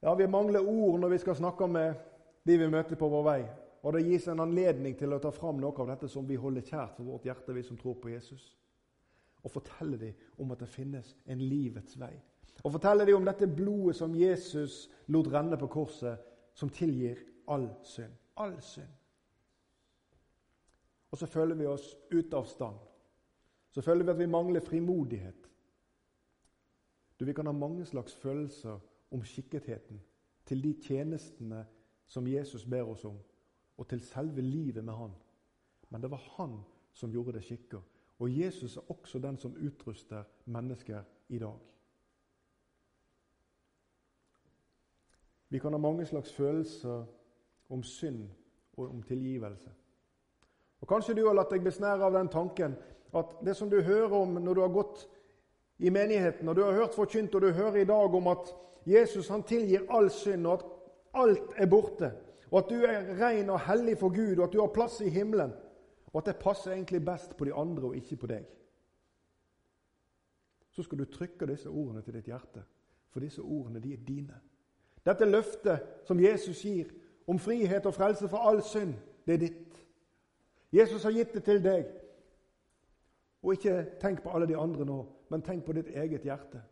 ja, 0.00 0.12
vi 0.14 0.26
mangler 0.30 0.62
ord 0.62 1.00
når 1.02 1.10
vi 1.10 1.16
skal 1.18 1.34
snakke 1.34 1.66
med 1.66 1.96
de 2.46 2.54
vi 2.60 2.68
møter 2.70 2.94
på 2.94 3.08
vår 3.10 3.24
vei. 3.26 3.40
Og 3.82 3.96
det 3.96 4.04
gis 4.06 4.28
en 4.30 4.42
anledning 4.44 4.94
til 4.98 5.16
å 5.16 5.18
ta 5.18 5.32
fram 5.34 5.58
noe 5.58 5.74
av 5.82 5.90
dette 5.90 6.10
som 6.12 6.26
vi 6.28 6.38
holder 6.38 6.62
kjært 6.62 6.94
for 6.94 7.08
vårt 7.10 7.26
hjerte, 7.26 7.56
vi 7.56 7.64
som 7.66 7.78
tror 7.80 7.96
på 7.98 8.12
Jesus. 8.12 8.52
Og 9.42 9.50
fortelle 9.50 9.98
dem 9.98 10.38
om 10.38 10.54
at 10.54 10.62
det 10.62 10.70
finnes 10.70 11.10
en 11.26 11.42
livets 11.42 11.98
vei. 11.98 12.12
Og 12.62 12.76
fortelle 12.76 13.06
dem 13.08 13.18
om 13.18 13.26
dette 13.26 13.50
blodet 13.50 13.96
som 13.98 14.14
Jesus 14.14 14.84
lot 15.10 15.32
renne 15.34 15.58
på 15.58 15.66
korset, 15.66 16.22
som 16.54 16.70
tilgir 16.70 17.18
all 17.50 17.66
synd. 17.82 18.14
All 18.38 18.54
synd. 18.62 18.94
Og 21.10 21.18
så 21.18 21.26
føler 21.26 21.58
vi 21.58 21.66
oss 21.66 21.96
ute 22.14 22.38
av 22.38 22.46
stand. 22.46 22.78
Så 23.74 23.82
føler 23.82 24.06
vi 24.06 24.14
at 24.14 24.22
vi 24.22 24.30
mangler 24.30 24.62
frimodighet. 24.62 25.47
Du, 27.20 27.24
Vi 27.24 27.32
kan 27.32 27.46
ha 27.46 27.52
mange 27.52 27.84
slags 27.84 28.14
følelser 28.14 28.78
om 29.10 29.24
skikketheten 29.24 30.00
til 30.46 30.62
de 30.62 30.74
tjenestene 30.82 31.66
som 32.06 32.26
Jesus 32.26 32.64
ber 32.64 32.88
oss 32.88 33.04
om, 33.04 33.18
og 33.76 33.88
til 33.88 34.00
selve 34.00 34.40
livet 34.40 34.84
med 34.84 34.94
Han. 34.94 35.14
Men 35.90 36.02
det 36.02 36.10
var 36.10 36.22
Han 36.36 36.60
som 36.92 37.10
gjorde 37.10 37.32
det 37.32 37.44
skikka. 37.44 37.78
Og 38.18 38.38
Jesus 38.40 38.76
er 38.76 38.90
også 38.90 39.18
den 39.18 39.38
som 39.38 39.56
utruster 39.56 40.24
mennesker 40.44 41.02
i 41.28 41.38
dag. 41.38 41.58
Vi 45.48 45.58
kan 45.58 45.72
ha 45.72 45.78
mange 45.78 46.06
slags 46.06 46.32
følelser 46.32 47.04
om 47.68 47.82
synd 47.82 48.28
og 48.76 48.90
om 48.90 49.02
tilgivelse. 49.02 49.70
Og 50.80 50.88
Kanskje 50.88 51.14
du 51.14 51.26
har 51.26 51.34
latt 51.34 51.50
deg 51.50 51.64
besnære 51.64 52.04
av 52.04 52.14
den 52.14 52.28
tanken 52.28 52.76
at 53.16 53.38
det 53.44 53.56
som 53.56 53.70
du 53.70 53.80
hører 53.82 54.12
om 54.12 54.36
når 54.42 54.54
du 54.54 54.60
har 54.60 54.72
gått 54.72 55.08
i 55.78 55.90
menigheten, 55.90 56.48
og 56.48 56.56
du 56.56 56.62
har 56.62 56.72
hørt 56.72 56.94
forkynt, 56.94 57.34
og 57.34 57.42
du 57.42 57.50
hører 57.50 57.76
i 57.76 57.84
dag 57.84 58.14
om 58.14 58.26
at 58.26 58.54
Jesus 58.86 59.28
han 59.28 59.42
tilgir 59.42 59.86
all 59.90 60.10
synd, 60.10 60.46
og 60.46 60.52
at 60.52 60.64
alt 61.14 61.54
er 61.56 61.66
borte, 61.66 62.12
og 62.50 62.58
at 62.58 62.70
du 62.70 62.74
er 62.74 63.12
ren 63.20 63.50
og 63.50 63.60
hellig 63.60 63.98
for 63.98 64.08
Gud, 64.08 64.38
og 64.38 64.44
at 64.44 64.52
du 64.52 64.60
har 64.60 64.72
plass 64.74 65.00
i 65.00 65.10
himmelen, 65.10 65.52
og 66.12 66.18
at 66.18 66.26
det 66.26 66.42
passer 66.42 66.72
egentlig 66.72 67.04
best 67.04 67.36
på 67.36 67.44
de 67.44 67.54
andre 67.54 67.90
og 67.90 67.96
ikke 67.96 68.16
på 68.16 68.26
deg, 68.26 68.46
så 70.70 70.82
skal 70.82 70.98
du 70.98 71.04
trykke 71.04 71.46
disse 71.46 71.68
ordene 71.68 72.02
til 72.02 72.14
ditt 72.14 72.28
hjerte. 72.30 72.62
For 73.10 73.20
disse 73.20 73.42
ordene, 73.42 73.80
de 73.80 73.92
er 73.92 74.04
dine. 74.06 74.36
Dette 75.06 75.26
løftet 75.26 76.04
som 76.06 76.20
Jesus 76.20 76.60
gir 76.62 76.90
om 77.26 77.38
frihet 77.38 77.86
og 77.86 77.94
frelse 77.94 78.28
for 78.28 78.38
all 78.46 78.60
synd, 78.62 78.94
det 79.26 79.34
er 79.34 79.42
ditt. 79.42 79.80
Jesus 80.72 81.02
har 81.02 81.16
gitt 81.16 81.34
det 81.34 81.42
til 81.44 81.62
deg. 81.64 81.88
Og 83.42 83.56
ikke 83.56 83.74
tenk 84.00 84.22
på 84.22 84.30
alle 84.30 84.46
de 84.46 84.56
andre 84.56 84.84
nå, 84.84 85.00
men 85.30 85.42
tenk 85.42 85.64
på 85.64 85.72
ditt 85.76 85.88
eget 85.94 86.26
hjerte. 86.26 86.62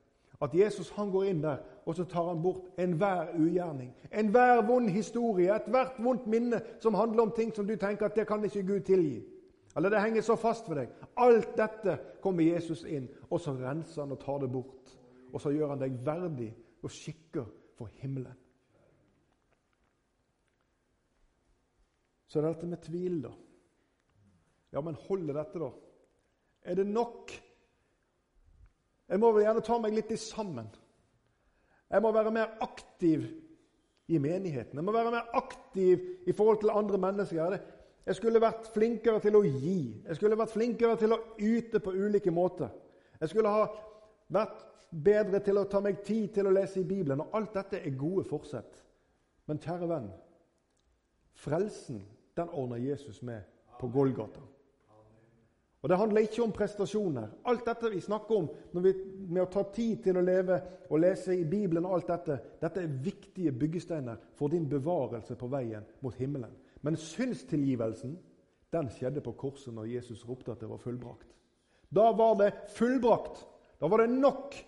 At 0.43 0.55
Jesus 0.55 0.91
han 0.97 1.11
går 1.11 1.31
inn 1.31 1.43
der 1.43 1.63
og 1.87 1.95
så 1.95 2.05
tar 2.05 2.29
han 2.29 2.43
bort 2.43 2.67
enhver 2.79 3.31
ugjerning, 3.39 3.93
enhver 4.13 4.63
vond 4.67 4.91
historie, 4.91 5.55
ethvert 5.55 6.01
vondt 6.03 6.27
minne 6.27 6.61
som 6.83 6.95
handler 6.99 7.23
om 7.23 7.33
ting 7.37 7.55
som 7.55 7.67
du 7.67 7.77
tenker 7.77 8.09
at 8.09 8.17
det 8.17 8.27
kan 8.27 8.45
ikke 8.45 8.67
Gud 8.67 8.81
tilgi. 8.81 9.23
Eller 9.77 9.93
det 9.93 10.01
henger 10.03 10.25
så 10.25 10.35
fast 10.41 10.69
ved 10.71 10.81
deg. 10.81 10.93
Alt 11.17 11.53
dette 11.57 11.99
kommer 12.25 12.43
Jesus 12.43 12.83
inn, 12.85 13.07
og 13.31 13.41
så 13.41 13.53
renser 13.55 14.03
han 14.03 14.17
og 14.17 14.21
tar 14.23 14.41
det 14.43 14.51
bort. 14.51 14.95
Og 15.33 15.41
så 15.41 15.53
gjør 15.53 15.75
han 15.75 15.83
deg 15.83 15.99
verdig 16.05 16.49
og 16.83 16.91
skikker 16.91 17.45
for 17.77 17.91
himmelen. 18.01 18.35
Så 22.27 22.41
er 22.41 22.49
dette 22.49 22.67
med 22.67 22.83
tvil, 22.83 23.21
da. 23.29 23.35
Ja, 24.73 24.81
men 24.83 24.97
holder 25.07 25.39
dette, 25.39 25.61
da? 25.61 25.71
Er 26.67 26.81
det 26.81 26.87
nok? 26.89 27.31
Jeg 29.09 29.23
må 29.23 29.31
vel 29.33 29.47
gjerne 29.47 29.63
ta 29.65 29.79
meg 29.79 29.95
litt 29.95 30.11
i 30.11 30.19
sammen. 30.19 30.69
Jeg 31.91 32.03
må 32.03 32.11
være 32.13 32.33
mer 32.35 32.57
aktiv 32.65 33.27
i 34.11 34.19
menigheten. 34.19 34.79
Jeg 34.79 34.85
må 34.87 34.95
være 34.95 35.15
mer 35.15 35.29
aktiv 35.39 36.27
i 36.27 36.35
forhold 36.35 36.61
til 36.61 36.75
andre 36.75 36.99
mennesker. 36.99 37.59
Jeg 38.07 38.19
skulle 38.19 38.43
vært 38.43 38.71
flinkere 38.75 39.21
til 39.23 39.39
å 39.39 39.43
gi. 39.47 39.79
Jeg 40.07 40.19
skulle 40.19 40.39
vært 40.39 40.55
flinkere 40.55 40.97
til 40.99 41.15
å 41.15 41.21
yte 41.39 41.83
på 41.83 41.95
ulike 41.95 42.35
måter. 42.35 42.71
Jeg 43.21 43.31
skulle 43.31 43.55
ha 43.55 43.69
vært 44.35 44.65
bedre 44.91 45.41
til 45.45 45.59
å 45.59 45.67
ta 45.71 45.81
meg 45.83 46.03
tid 46.07 46.35
til 46.35 46.47
å 46.47 46.55
lese 46.55 46.81
i 46.83 46.89
Bibelen. 46.89 47.23
Og 47.23 47.35
alt 47.39 47.55
dette 47.55 47.81
er 47.81 47.99
gode 47.99 48.27
forsett. 48.27 48.83
Men 49.47 49.63
kjære 49.63 49.89
venn, 49.91 50.11
frelsen 51.39 52.03
den 52.37 52.51
ordner 52.51 52.83
Jesus 52.83 53.23
med 53.23 53.47
på 53.79 53.89
Golgata. 53.95 54.43
Og 55.87 55.90
Det 55.90 55.99
handler 55.99 56.21
ikke 56.21 56.43
om 56.43 56.52
prestasjoner. 56.52 57.28
Alt 57.47 57.61
dette 57.69 57.90
vi 57.93 58.00
snakker 58.02 58.35
om 58.35 58.49
vi, 58.83 58.90
med 59.28 59.45
å 59.45 59.50
ta 59.55 59.62
tid 59.71 60.00
til 60.02 60.16
å 60.19 60.25
leve 60.26 60.57
og 60.90 60.99
lese 60.99 61.37
i 61.38 61.45
Bibelen, 61.47 61.87
og 61.87 61.95
alt 61.95 62.09
dette, 62.11 62.38
dette 62.59 62.83
er 62.83 62.97
viktige 63.05 63.52
byggesteiner 63.55 64.19
for 64.35 64.50
din 64.50 64.66
bevarelse 64.66 65.37
på 65.38 65.47
veien 65.47 65.87
mot 66.02 66.19
himmelen. 66.19 66.50
Men 66.83 66.99
synstilgivelsen 66.99 68.16
den 68.75 68.90
skjedde 68.97 69.23
på 69.23 69.37
korset 69.38 69.76
når 69.76 69.93
Jesus 69.93 70.26
ropte 70.26 70.57
at 70.57 70.64
det 70.64 70.73
var 70.73 70.83
fullbrakt. 70.83 71.31
Da 71.95 72.09
var 72.19 72.35
det 72.43 72.50
fullbrakt. 72.75 73.47
Da 73.78 73.87
var 73.87 74.02
det 74.02 74.11
nok. 74.11 74.59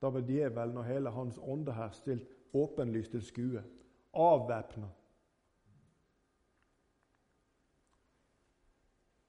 Da 0.00 0.14
var 0.16 0.24
djevelen 0.32 0.80
og 0.80 0.88
hele 0.88 1.12
hans 1.12 1.36
ånde 1.36 1.76
her 1.76 1.92
stilt 1.92 2.32
åpenlyst 2.56 3.12
til 3.12 3.28
skue. 3.28 3.68
Avvæpna. 4.16 4.88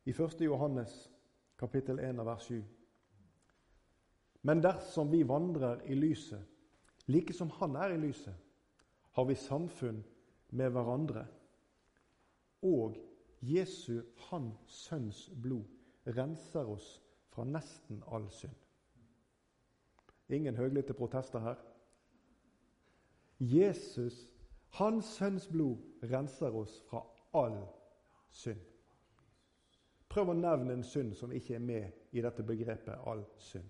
I 0.05 0.11
1. 0.11 0.41
Johannes 0.41 1.11
kapittel 1.57 1.99
1 1.99 2.25
vers 2.25 2.43
7. 2.43 2.63
Men 4.41 4.63
dersom 4.63 5.11
vi 5.11 5.23
vandrer 5.23 5.81
i 5.85 5.95
lyset, 5.95 6.43
like 7.07 7.33
som 7.33 7.49
Han 7.49 7.75
er 7.75 7.93
i 7.93 7.97
lyset, 7.97 8.35
har 9.11 9.23
vi 9.25 9.35
samfunn 9.35 10.03
med 10.49 10.69
hverandre. 10.69 11.25
Og 12.61 12.97
Jesu, 13.41 14.01
Hans 14.17 14.55
Sønns 14.67 15.29
blod, 15.41 15.63
renser 16.07 16.67
oss 16.67 17.01
fra 17.29 17.43
nesten 17.43 18.03
all 18.11 18.29
synd. 18.31 18.55
Ingen 20.29 20.55
høylytte 20.55 20.93
protester 20.93 21.39
her. 21.39 21.55
Jesus, 23.39 24.27
Hans 24.69 25.05
Sønns 25.05 25.47
blod, 25.47 25.77
renser 26.03 26.55
oss 26.55 26.81
fra 26.89 27.05
all 27.33 27.59
synd. 28.29 28.72
Prøv 30.13 30.29
å 30.29 30.37
nevne 30.37 30.75
en 30.77 30.85
synd 30.85 31.15
som 31.17 31.31
ikke 31.33 31.55
er 31.57 31.63
med 31.63 32.13
i 32.13 32.21
dette 32.21 32.45
begrepet 32.45 33.07
all 33.09 33.23
synd. 33.41 33.65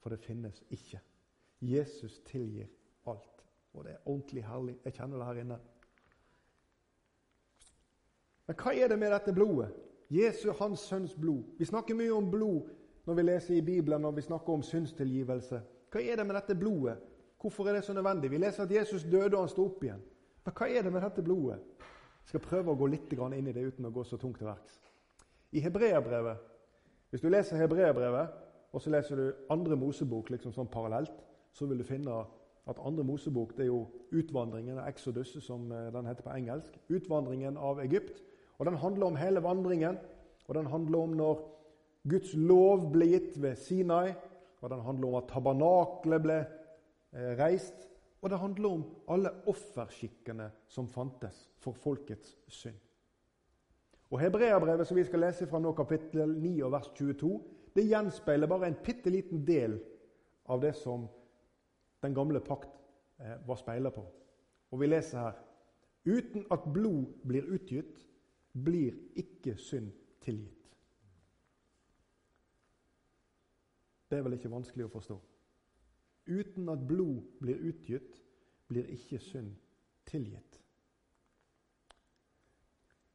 For 0.00 0.14
det 0.14 0.22
finnes 0.24 0.62
ikke. 0.72 1.00
Jesus 1.60 2.20
tilgir 2.26 2.70
alt. 3.06 3.44
Og 3.74 3.84
det 3.84 3.92
er 3.92 4.08
ordentlig 4.08 4.44
herlig. 4.46 4.78
Jeg 4.84 4.96
kjenner 4.96 5.20
det 5.20 5.26
her 5.26 5.40
inne. 5.42 5.58
Men 8.46 8.58
hva 8.58 8.72
er 8.74 8.88
det 8.88 8.98
med 8.98 9.12
dette 9.12 9.34
blodet? 9.36 9.68
Jesu, 10.12 10.50
hans 10.58 10.80
sønns 10.88 11.14
blod. 11.16 11.44
Vi 11.58 11.68
snakker 11.68 11.96
mye 11.96 12.12
om 12.12 12.30
blod 12.30 12.72
når 13.06 13.18
vi 13.18 13.22
leser 13.22 13.54
i 13.56 13.64
Bibelen 13.64 14.02
når 14.02 14.16
vi 14.18 14.24
snakker 14.26 14.52
om 14.52 14.64
syndstilgivelse. 14.66 15.60
Hva 15.92 16.00
er 16.00 16.16
det 16.16 16.26
med 16.26 16.36
dette 16.36 16.56
blodet? 16.56 16.96
Hvorfor 17.40 17.68
er 17.68 17.76
det 17.76 17.84
så 17.84 17.92
nødvendig? 17.92 18.30
Vi 18.30 18.38
leser 18.38 18.64
at 18.64 18.72
Jesus 18.72 19.04
døde 19.04 19.36
og 19.36 19.44
han 19.44 19.52
sto 19.52 19.66
opp 19.66 19.84
igjen. 19.84 20.02
Men 20.44 20.56
hva 20.58 20.68
er 20.68 20.82
det 20.82 20.92
med 20.92 21.04
dette 21.04 21.24
blodet? 21.24 21.58
Jeg 22.22 22.32
skal 22.32 22.44
prøve 22.44 22.72
å 22.72 22.78
gå 22.78 22.88
litt 22.92 23.12
inn 23.12 23.48
i 23.48 23.52
det 23.52 23.66
uten 23.66 23.86
å 23.88 23.90
gå 23.90 24.04
så 24.04 24.16
tungt 24.16 24.38
til 24.38 24.46
verks. 24.46 24.78
I 25.52 25.60
Hebreabrevet 25.60 26.36
Hvis 27.10 27.20
du 27.20 27.28
leser 27.28 27.56
Hebreabrevet, 27.60 28.28
og 28.72 28.80
så 28.80 28.90
leser 28.90 29.16
du 29.16 29.32
andre 29.52 29.76
Mosebok 29.76 30.30
liksom 30.32 30.52
sånn 30.56 30.70
parallelt, 30.72 31.18
så 31.52 31.66
vil 31.68 31.82
du 31.82 31.84
finne 31.84 32.22
at 32.70 32.78
andre 32.80 33.04
Mosebok 33.04 33.52
det 33.56 33.66
er 33.66 33.68
jo 33.68 33.82
utvandringen, 34.16 34.78
av 34.78 34.88
Exodus, 34.88 35.34
som 35.44 35.66
eh, 35.72 35.90
den 35.92 36.08
heter 36.08 36.24
på 36.24 36.32
engelsk. 36.32 36.78
Utvandringen 36.88 37.58
av 37.60 37.82
Egypt. 37.84 38.22
Og 38.58 38.66
Den 38.66 38.78
handler 38.80 39.06
om 39.06 39.16
hele 39.16 39.42
vandringen, 39.42 39.98
og 40.46 40.54
den 40.54 40.66
handler 40.66 40.98
om 40.98 41.16
når 41.18 41.42
Guds 42.08 42.34
lov 42.34 42.88
ble 42.92 43.08
gitt 43.10 43.36
ved 43.42 43.56
Sinai, 43.58 44.14
og 44.62 44.70
den 44.70 44.84
handler 44.86 45.08
om 45.08 45.18
at 45.18 45.28
tabernaklet 45.32 46.22
ble 46.22 46.38
eh, 46.38 47.34
reist, 47.40 47.88
og 48.22 48.30
det 48.30 48.38
handler 48.38 48.78
om 48.78 48.86
alle 49.10 49.34
offerskikkene 49.50 50.48
som 50.70 50.88
fantes 50.88 51.48
for 51.58 51.74
folkets 51.74 52.36
synd. 52.48 52.78
Og 54.12 54.20
Hebreabrevet 54.20 54.86
som 54.86 54.96
vi 54.96 55.04
skal 55.08 55.24
lese 55.24 55.46
fra 55.48 55.58
nå, 55.62 55.72
kapittel 55.72 56.34
9 56.36 56.50
og 56.66 56.72
vers 56.74 56.90
22, 56.98 57.30
det 57.72 57.86
gjenspeiler 57.88 58.50
bare 58.50 58.68
en 58.68 58.76
bitte 58.84 59.10
liten 59.10 59.40
del 59.48 59.78
av 60.52 60.60
det 60.60 60.74
som 60.76 61.06
den 62.04 62.14
gamle 62.14 62.42
pakt 62.44 62.74
eh, 63.22 63.38
var 63.46 63.56
speiler 63.56 63.94
på. 63.94 64.04
Og 64.70 64.80
vi 64.80 64.90
leser 64.90 65.18
her 65.20 65.40
Uten 66.02 66.44
at 66.50 66.64
blod 66.74 67.12
blir 67.22 67.46
utgitt, 67.54 68.00
blir 68.52 68.96
ikke 69.14 69.54
synd 69.56 69.92
tilgitt. 70.20 70.72
Det 74.10 74.18
er 74.18 74.24
vel 74.26 74.34
ikke 74.34 74.50
vanskelig 74.50 74.88
å 74.88 74.92
forstå. 74.92 75.18
Uten 76.26 76.68
at 76.74 76.82
blod 76.88 77.22
blir 77.40 77.62
utgitt, 77.70 78.18
blir 78.66 78.90
ikke 78.90 79.22
synd 79.22 79.54
tilgitt. 80.10 80.61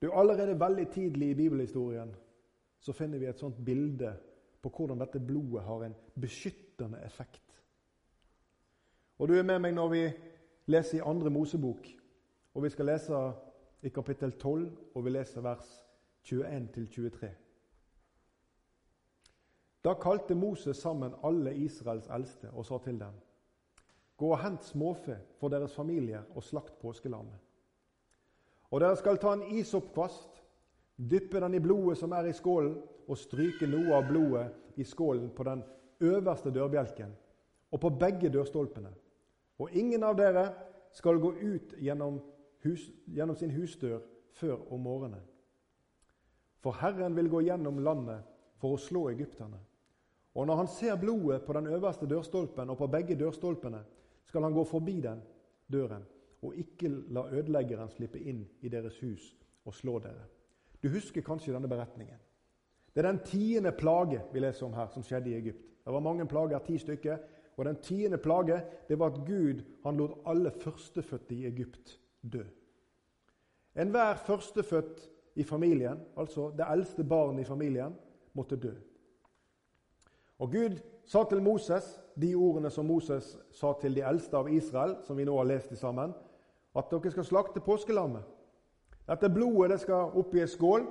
Du, 0.01 0.11
Allerede 0.11 0.59
veldig 0.59 0.87
tidlig 0.93 1.29
i 1.29 1.35
bibelhistorien 1.35 2.15
så 2.79 2.93
finner 2.93 3.19
vi 3.19 3.25
et 3.25 3.39
sånt 3.39 3.57
bilde 3.65 4.13
på 4.61 4.69
hvordan 4.69 4.99
dette 5.01 5.19
blodet 5.19 5.63
har 5.65 5.83
en 5.85 5.95
beskyttende 6.21 7.01
effekt. 7.05 7.43
Og 9.17 9.27
Du 9.27 9.33
er 9.33 9.43
med 9.43 9.59
meg 9.59 9.73
når 9.73 9.89
vi 9.89 10.03
leser 10.69 10.99
i 10.99 11.05
andre 11.05 11.29
Mosebok, 11.33 11.87
og 12.53 12.63
vi 12.63 12.69
skal 12.69 12.85
lese 12.85 13.21
i 13.81 13.89
kapittel 13.89 14.31
12, 14.31 14.69
og 14.95 15.05
vi 15.05 15.09
leser 15.09 15.41
vers 15.41 15.67
21-23. 16.25 17.29
Da 19.83 19.93
kalte 19.93 20.35
Moses 20.35 20.77
sammen 20.77 21.15
alle 21.23 21.55
Israels 21.55 22.09
eldste 22.11 22.51
og 22.51 22.65
sa 22.65 22.77
til 22.83 22.99
dem.: 22.99 23.13
Gå 24.17 24.31
og 24.31 24.41
hent 24.41 24.65
småfe 24.65 25.17
for 25.39 25.49
deres 25.49 25.73
familier 25.73 26.23
og 26.35 26.43
slakt 26.43 26.79
påskelammet. 26.79 27.46
Og 28.71 28.81
dere 28.83 28.97
skal 28.99 29.19
ta 29.21 29.33
en 29.33 29.45
isoppkvast, 29.57 30.41
dyppe 30.97 31.39
den 31.39 31.55
i 31.55 31.63
blodet 31.63 31.97
som 31.99 32.11
er 32.11 32.27
i 32.27 32.35
skålen, 32.35 32.75
og 33.07 33.15
stryke 33.17 33.67
noe 33.69 33.93
av 33.95 34.07
blodet 34.09 34.49
i 34.75 34.83
skålen 34.83 35.29
på 35.31 35.45
den 35.47 35.61
øverste 36.03 36.51
dørbjelken 36.51 37.13
og 37.71 37.79
på 37.79 37.91
begge 37.99 38.29
dørstolpene. 38.33 38.91
Og 39.63 39.71
ingen 39.71 40.03
av 40.03 40.17
dere 40.19 40.49
skal 40.91 41.19
gå 41.23 41.31
ut 41.39 41.77
gjennom, 41.79 42.19
hus, 42.65 42.89
gjennom 43.07 43.35
sin 43.39 43.53
husdør 43.55 44.01
før 44.35 44.59
om 44.73 44.83
morgenen. 44.83 45.23
For 46.59 46.75
Herren 46.81 47.15
vil 47.15 47.29
gå 47.31 47.41
gjennom 47.47 47.79
landet 47.79 48.27
for 48.59 48.75
å 48.75 48.81
slå 48.81 49.07
egypterne. 49.13 49.59
Og 50.35 50.45
når 50.45 50.59
han 50.61 50.69
ser 50.69 50.99
blodet 50.99 51.45
på 51.45 51.55
den 51.55 51.71
øverste 51.71 52.09
dørstolpen 52.09 52.69
og 52.69 52.77
på 52.77 52.91
begge 52.91 53.15
dørstolpene, 53.15 53.79
skal 54.27 54.43
han 54.43 54.53
gå 54.53 54.67
forbi 54.67 54.99
den 55.01 55.23
døren 55.71 56.03
og 56.47 56.55
ikke 56.55 56.89
la 57.13 57.27
ødeleggeren 57.31 57.89
slippe 57.91 58.19
inn 58.19 58.45
i 58.61 58.71
deres 58.71 58.99
hus 59.03 59.33
og 59.65 59.75
slå 59.75 59.99
dere. 59.99 60.25
Du 60.83 60.89
husker 60.93 61.25
kanskje 61.25 61.53
denne 61.53 61.69
beretningen. 61.69 62.19
Det 62.93 63.03
er 63.03 63.11
den 63.11 63.23
tiende 63.25 63.71
plage 63.71 64.21
vi 64.33 64.41
leser 64.41 64.65
om 64.65 64.73
her, 64.73 64.87
som 64.89 65.03
skjedde 65.03 65.29
i 65.29 65.35
Egypt. 65.37 65.65
Det 65.85 65.93
var 65.93 66.03
mange 66.03 66.25
plager, 66.27 66.59
ti 66.65 66.77
stykker. 66.77 67.17
Og 67.57 67.65
den 67.65 67.75
tiende 67.81 68.17
plage 68.17 68.61
det 68.87 68.99
var 68.99 69.11
at 69.11 69.21
Gud 69.25 69.61
han 69.83 69.97
lot 69.97 70.17
alle 70.25 70.51
førstefødte 70.51 71.35
i 71.35 71.45
Egypt 71.45 71.99
dø. 72.21 72.43
Enhver 73.77 74.15
førstefødt 74.15 75.09
i 75.35 75.43
familien, 75.43 75.99
altså 76.17 76.49
det 76.57 76.65
eldste 76.69 77.03
barnet 77.03 77.41
i 77.41 77.45
familien, 77.45 77.95
måtte 78.33 78.55
dø. 78.55 78.73
Og 80.39 80.51
Gud 80.51 80.79
sa 81.05 81.23
til 81.29 81.41
Moses 81.41 81.99
de 82.21 82.35
ordene 82.35 82.69
som 82.73 82.85
Moses 82.85 83.37
sa 83.51 83.73
til 83.81 83.95
de 83.95 84.05
eldste 84.05 84.37
av 84.37 84.49
Israel, 84.49 84.95
som 85.05 85.17
vi 85.17 85.25
nå 85.25 85.37
har 85.37 85.49
lest 85.49 85.77
sammen, 85.77 86.13
at 86.77 86.91
dere 86.91 87.11
skal 87.11 87.25
slakte 87.25 87.63
påskelammet. 87.63 88.23
Dette 89.07 89.29
blodet 89.31 89.71
det 89.71 89.79
skal 89.81 90.17
opp 90.19 90.35
i 90.35 90.43
en 90.43 90.51
skål, 90.51 90.87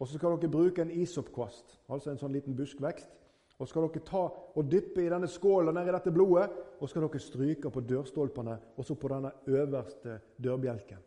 og 0.00 0.08
så 0.08 0.16
skal 0.18 0.36
dere 0.36 0.50
bruke 0.52 0.82
en 0.82 0.92
isoppkvast, 0.92 1.78
altså 1.88 2.10
en 2.10 2.20
sånn 2.20 2.34
liten 2.34 2.56
buskvekst. 2.58 3.18
Og 3.60 3.68
skal 3.68 3.84
dere 3.86 4.04
ta 4.06 4.22
og 4.56 4.68
dyppe 4.72 5.02
i 5.04 5.10
denne 5.12 5.28
skåla 5.28 5.72
nedi 5.76 5.92
dette 5.92 6.12
blodet, 6.14 6.48
og 6.80 6.88
skal 6.88 7.04
dere 7.04 7.20
stryke 7.20 7.70
på 7.70 7.82
dørstolpene 7.84 8.56
og 8.76 8.86
så 8.86 8.96
på 8.96 9.10
denne 9.12 9.34
øverste 9.46 10.16
dørbjelken. 10.40 11.02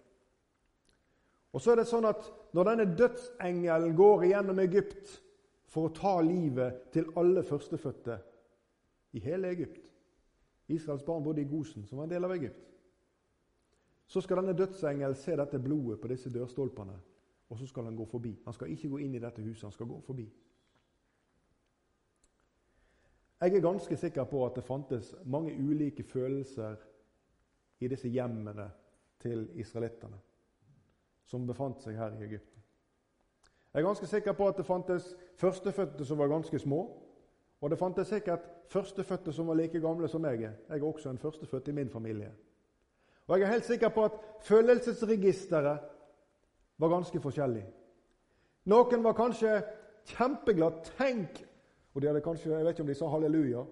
Og 1.54 1.62
så 1.62 1.74
er 1.74 1.82
det 1.82 1.90
sånn 1.90 2.10
at 2.10 2.32
Når 2.54 2.68
denne 2.68 2.86
dødsengelen 2.98 3.96
går 3.98 4.24
igjennom 4.28 4.60
Egypt 4.62 5.10
for 5.66 5.88
å 5.88 5.94
ta 5.94 6.20
livet 6.22 6.84
til 6.94 7.08
alle 7.18 7.42
førstefødte 7.42 8.18
i 9.18 9.22
hele 9.26 9.50
Egypt 9.50 9.90
Israels 10.70 11.04
barn 11.04 11.24
bodde 11.24 11.42
i 11.42 11.50
Gosen, 11.50 11.86
som 11.86 11.98
var 11.98 12.06
en 12.06 12.14
del 12.14 12.26
av 12.26 12.36
Egypt. 12.36 12.73
Så 14.13 14.22
skal 14.22 14.38
denne 14.38 14.53
dødsengelen 14.53 15.15
se 15.17 15.34
dette 15.34 15.60
blodet 15.60 15.98
på 16.01 16.08
disse 16.08 16.29
dørstolpene, 16.29 16.93
og 17.50 17.58
så 17.58 17.65
skal 17.67 17.88
han 17.88 17.96
gå 17.98 18.05
forbi. 18.05 18.36
Han 18.46 18.53
skal 18.53 18.70
ikke 18.70 18.91
gå 18.91 19.00
inn 19.01 19.15
i 19.17 19.22
dette 19.24 19.41
huset, 19.41 19.63
han 19.63 19.74
skal 19.74 19.89
gå 19.89 19.98
forbi. 20.05 20.27
Jeg 23.41 23.55
er 23.55 23.65
ganske 23.65 23.98
sikker 23.98 24.29
på 24.29 24.43
at 24.46 24.53
det 24.55 24.63
fantes 24.63 25.15
mange 25.25 25.55
ulike 25.58 26.03
følelser 26.03 26.75
i 27.79 27.89
disse 27.89 28.13
hjemmene 28.13 28.70
til 29.20 29.50
israelittene 29.58 30.22
som 31.25 31.50
befant 31.50 31.82
seg 31.82 31.98
her 31.98 32.13
i 32.13 32.27
Egypten. 32.27 32.62
Jeg 33.74 33.82
er 33.82 33.89
ganske 33.89 34.13
sikker 34.13 34.38
på 34.38 34.48
at 34.48 34.62
det 34.62 34.70
fantes 34.70 35.15
førstefødte 35.41 36.05
som 36.05 36.22
var 36.22 36.29
ganske 36.29 36.60
små. 36.60 36.86
Og 37.62 37.70
det 37.70 37.82
fantes 37.82 38.13
sikkert 38.13 38.46
førstefødte 38.70 39.34
som 39.34 39.48
var 39.50 39.58
like 39.58 39.82
gamle 39.82 40.08
som 40.08 40.25
jeg. 40.29 40.41
Jeg 40.41 40.79
er 40.79 40.84
også 40.86 41.10
en 41.10 41.17
førstefødt 41.17 41.67
i 41.67 41.79
min 41.82 41.89
familie. 41.89 42.36
Og 43.27 43.39
jeg 43.39 43.48
er 43.48 43.51
helt 43.53 43.65
sikker 43.65 43.89
på 43.89 44.03
at 44.06 44.20
følelsesregisteret 44.44 45.80
var 46.77 46.89
ganske 46.92 47.22
forskjellig. 47.22 47.63
Noen 48.72 49.03
var 49.03 49.15
kanskje 49.15 49.62
kjempeglad. 50.13 50.84
Tenk 50.98 51.44
og 51.94 52.01
de 52.01 52.08
hadde 52.08 52.22
kanskje, 52.22 52.51
Jeg 52.51 52.65
vet 52.65 52.74
ikke 52.74 52.82
om 52.82 52.88
de 52.88 52.96
sa 52.96 53.10
halleluja. 53.10 53.63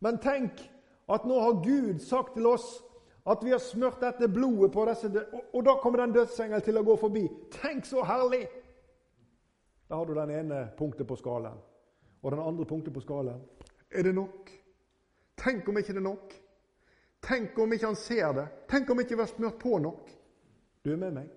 Men 0.00 0.18
tenk 0.18 0.60
at 1.08 1.24
nå 1.24 1.40
har 1.40 1.62
Gud 1.62 1.98
sagt 2.02 2.34
til 2.34 2.46
oss 2.46 2.82
at 3.26 3.42
vi 3.42 3.50
har 3.50 3.58
smurt 3.62 4.00
dette 4.00 4.28
blodet 4.28 4.72
på 4.72 4.84
disse 4.86 5.08
og, 5.08 5.40
og 5.52 5.64
da 5.66 5.76
kommer 5.82 6.02
den 6.02 6.14
dødsengel 6.14 6.62
til 6.62 6.78
å 6.78 6.84
gå 6.86 6.96
forbi. 6.96 7.24
Tenk 7.50 7.86
så 7.86 8.04
herlig! 8.06 8.46
Da 9.88 9.98
har 9.98 10.06
du 10.06 10.14
den 10.14 10.30
ene 10.30 10.66
punktet 10.78 11.06
på 11.06 11.16
skalaen. 11.18 11.58
Og 12.22 12.32
den 12.34 12.42
andre 12.42 12.66
punktet 12.66 12.94
på 12.94 13.02
skalaen 13.02 13.42
er 13.90 14.02
det 14.02 14.14
nok? 14.14 14.50
Tenk 15.38 15.68
om 15.68 15.78
ikke 15.78 15.94
det 15.94 16.02
er 16.02 16.08
nok? 16.08 16.34
Tenk 17.26 17.58
om 17.58 17.72
ikke 17.74 17.90
han 17.90 17.98
ser 17.98 18.32
det? 18.36 18.46
Tenk 18.70 18.90
om 18.90 19.00
ikke 19.02 19.16
vi 19.16 19.24
har 19.24 19.30
smurt 19.32 19.58
på 19.58 19.78
nok? 19.82 20.10
Du 20.84 20.92
er 20.92 21.00
med 21.00 21.16
meg? 21.16 21.30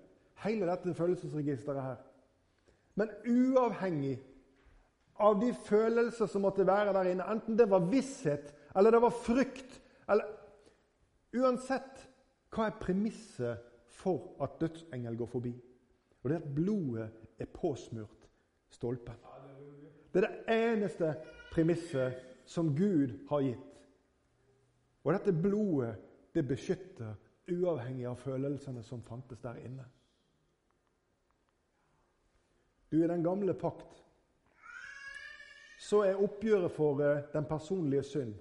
Hele 0.44 0.68
dette 0.70 0.94
følelsesregisteret 0.94 1.82
her. 1.82 1.96
Men 2.94 3.10
uavhengig 3.26 4.18
av 5.20 5.40
de 5.40 5.50
følelser 5.66 6.30
som 6.30 6.44
måtte 6.46 6.66
være 6.66 6.94
der 6.96 7.10
inne, 7.10 7.26
enten 7.32 7.58
det 7.58 7.66
var 7.70 7.88
visshet 7.90 8.54
eller 8.76 8.94
det 8.94 9.02
var 9.02 9.16
frykt 9.24 9.80
eller 10.10 10.36
Uansett, 11.30 12.00
hva 12.50 12.66
er 12.66 12.78
premisset 12.82 13.66
for 14.00 14.32
at 14.42 14.56
dødsengel 14.58 15.14
går 15.16 15.28
forbi? 15.30 15.52
Og 16.22 16.30
Det 16.30 16.36
er 16.36 16.40
at 16.42 16.54
blodet 16.54 17.10
er 17.38 17.46
påsmurt 17.54 18.26
stolpen. 18.70 19.14
Det 20.12 20.24
er 20.24 20.26
det 20.26 20.56
eneste 20.72 21.14
premisset 21.52 22.18
som 22.46 22.74
Gud 22.76 23.14
har 23.28 23.44
gitt. 23.46 23.69
Og 25.10 25.16
dette 25.16 25.32
blodet 25.34 25.96
det 26.34 26.44
beskytter 26.46 27.16
uavhengig 27.50 28.04
av 28.06 28.20
følelsene 28.22 28.84
som 28.86 29.00
fantes 29.02 29.40
der 29.42 29.56
inne. 29.58 29.82
Du, 32.92 33.00
I 33.02 33.08
den 33.10 33.24
gamle 33.24 33.56
pakt 33.58 34.04
så 35.82 36.04
er 36.06 36.20
oppgjøret 36.22 36.70
for 36.70 37.02
eh, 37.02 37.24
den 37.32 37.48
personlige 37.50 38.04
synd 38.06 38.36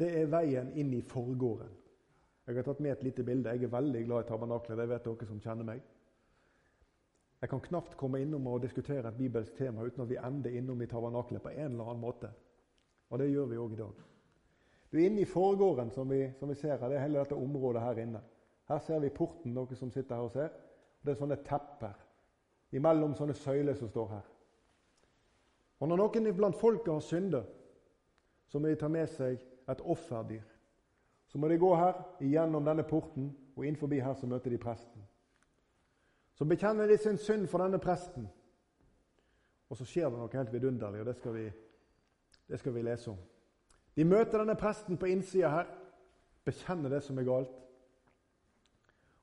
det 0.00 0.08
er 0.22 0.30
veien 0.32 0.70
inn 0.80 0.94
i 0.96 1.02
forgården. 1.04 1.68
Jeg 2.46 2.56
har 2.56 2.64
tatt 2.64 2.80
med 2.80 2.94
et 2.94 3.02
lite 3.04 3.24
bilde. 3.26 3.52
Jeg 3.52 3.66
er 3.68 3.74
veldig 3.74 4.04
glad 4.06 4.24
i 4.24 4.28
tabernaklet. 4.30 4.78
Det 4.80 4.86
vet 4.88 5.04
dere 5.04 5.28
som 5.28 5.42
kjenner 5.44 5.68
meg. 5.68 5.82
Jeg 7.44 7.52
kan 7.52 7.60
knapt 7.66 7.98
komme 8.00 8.22
innom 8.24 8.48
og 8.48 8.62
diskutere 8.64 9.04
et 9.12 9.18
bibelsk 9.20 9.58
tema 9.60 9.84
uten 9.84 10.06
at 10.06 10.08
vi 10.08 10.16
ender 10.16 10.56
innom 10.56 10.80
i 10.80 10.88
tabernaklet 10.88 11.44
på 11.44 11.52
en 11.52 11.74
eller 11.74 11.92
annen 11.92 12.00
måte. 12.00 12.32
Og 13.12 13.20
det 13.20 13.28
gjør 13.28 13.52
vi 13.52 13.60
òg 13.60 13.76
i 13.76 13.82
dag. 13.82 14.00
Du 14.90 14.98
er 14.98 15.06
inne 15.06 15.22
i 15.22 15.28
forgården, 15.28 15.90
som 15.90 16.10
vi, 16.10 16.32
som 16.38 16.48
vi, 16.48 16.54
ser 16.54 16.76
her. 16.76 16.88
Det 16.88 16.96
er 16.98 17.06
hele 17.06 17.18
dette 17.18 17.38
området 17.38 17.82
her 17.82 17.98
inne. 18.02 18.20
Her 18.68 18.78
ser 18.78 18.98
vi 18.98 19.10
porten, 19.14 19.54
dere 19.54 19.76
som 19.78 19.90
sitter 19.90 20.14
her 20.18 20.26
og 20.26 20.32
ser. 20.34 20.50
Det 21.02 21.12
er 21.14 21.20
sånne 21.20 21.38
tepper 21.46 21.94
imellom 22.76 23.14
sånne 23.18 23.34
søyler 23.34 23.74
som 23.74 23.90
står 23.90 24.08
her. 24.10 24.26
Og 25.80 25.88
når 25.88 26.02
noen 26.02 26.34
blant 26.36 26.58
folket 26.58 26.92
har 26.92 27.04
synder, 27.04 27.46
så 28.50 28.58
må 28.58 28.68
de 28.68 28.78
ta 28.78 28.88
med 28.90 29.08
seg 29.10 29.38
et 29.70 29.80
offerdyr. 29.80 30.44
Så 31.30 31.38
må 31.38 31.48
de 31.48 31.58
gå 31.58 31.70
her, 31.78 32.02
igjennom 32.20 32.66
denne 32.66 32.82
porten, 32.82 33.30
og 33.56 33.66
inn 33.66 33.78
forbi 33.78 34.00
her 34.02 34.14
så 34.18 34.26
møter 34.26 34.50
de 34.50 34.58
presten. 34.58 35.02
Så 36.34 36.46
bekjenner 36.48 36.88
de 36.88 36.96
sin 36.98 37.18
synd 37.18 37.46
for 37.48 37.62
denne 37.62 37.78
presten. 37.78 38.26
Og 39.70 39.78
så 39.78 39.86
skjer 39.86 40.10
det 40.10 40.18
noe 40.18 40.32
helt 40.34 40.52
vidunderlig, 40.52 41.02
og 41.02 41.06
det 41.06 41.16
skal 41.20 41.36
vi, 41.36 41.44
det 42.50 42.58
skal 42.58 42.74
vi 42.74 42.82
lese 42.82 43.12
om. 43.12 43.20
De 43.96 44.04
møter 44.04 44.38
denne 44.38 44.56
presten 44.58 44.98
på 44.98 45.08
innsida 45.10 45.50
her, 45.50 45.72
bekjenner 46.46 46.92
det 46.92 47.02
som 47.04 47.18
er 47.18 47.26
galt. 47.26 47.56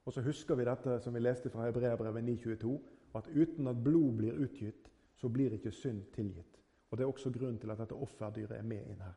Og 0.05 0.13
så 0.13 0.23
husker 0.23 0.55
vi 0.55 0.67
dette 0.67 0.99
som 1.03 1.15
vi 1.15 1.19
leste 1.19 1.49
fra 1.51 1.65
Hebreabrevet 1.67 2.23
9,22, 2.23 2.73
at 3.17 3.27
uten 3.27 3.67
at 3.67 3.79
blod 3.83 4.17
blir 4.19 4.37
utgitt, 4.43 4.91
så 5.17 5.29
blir 5.29 5.55
ikke 5.55 5.71
synd 5.71 6.03
tilgitt. 6.15 6.59
Og 6.89 6.97
Det 6.97 7.03
er 7.03 7.07
også 7.07 7.31
grunnen 7.31 7.59
til 7.59 7.71
at 7.71 7.79
dette 7.79 7.95
offerdyret 7.95 8.51
er 8.57 8.63
med 8.63 8.85
inn 8.87 9.01
her. 9.01 9.15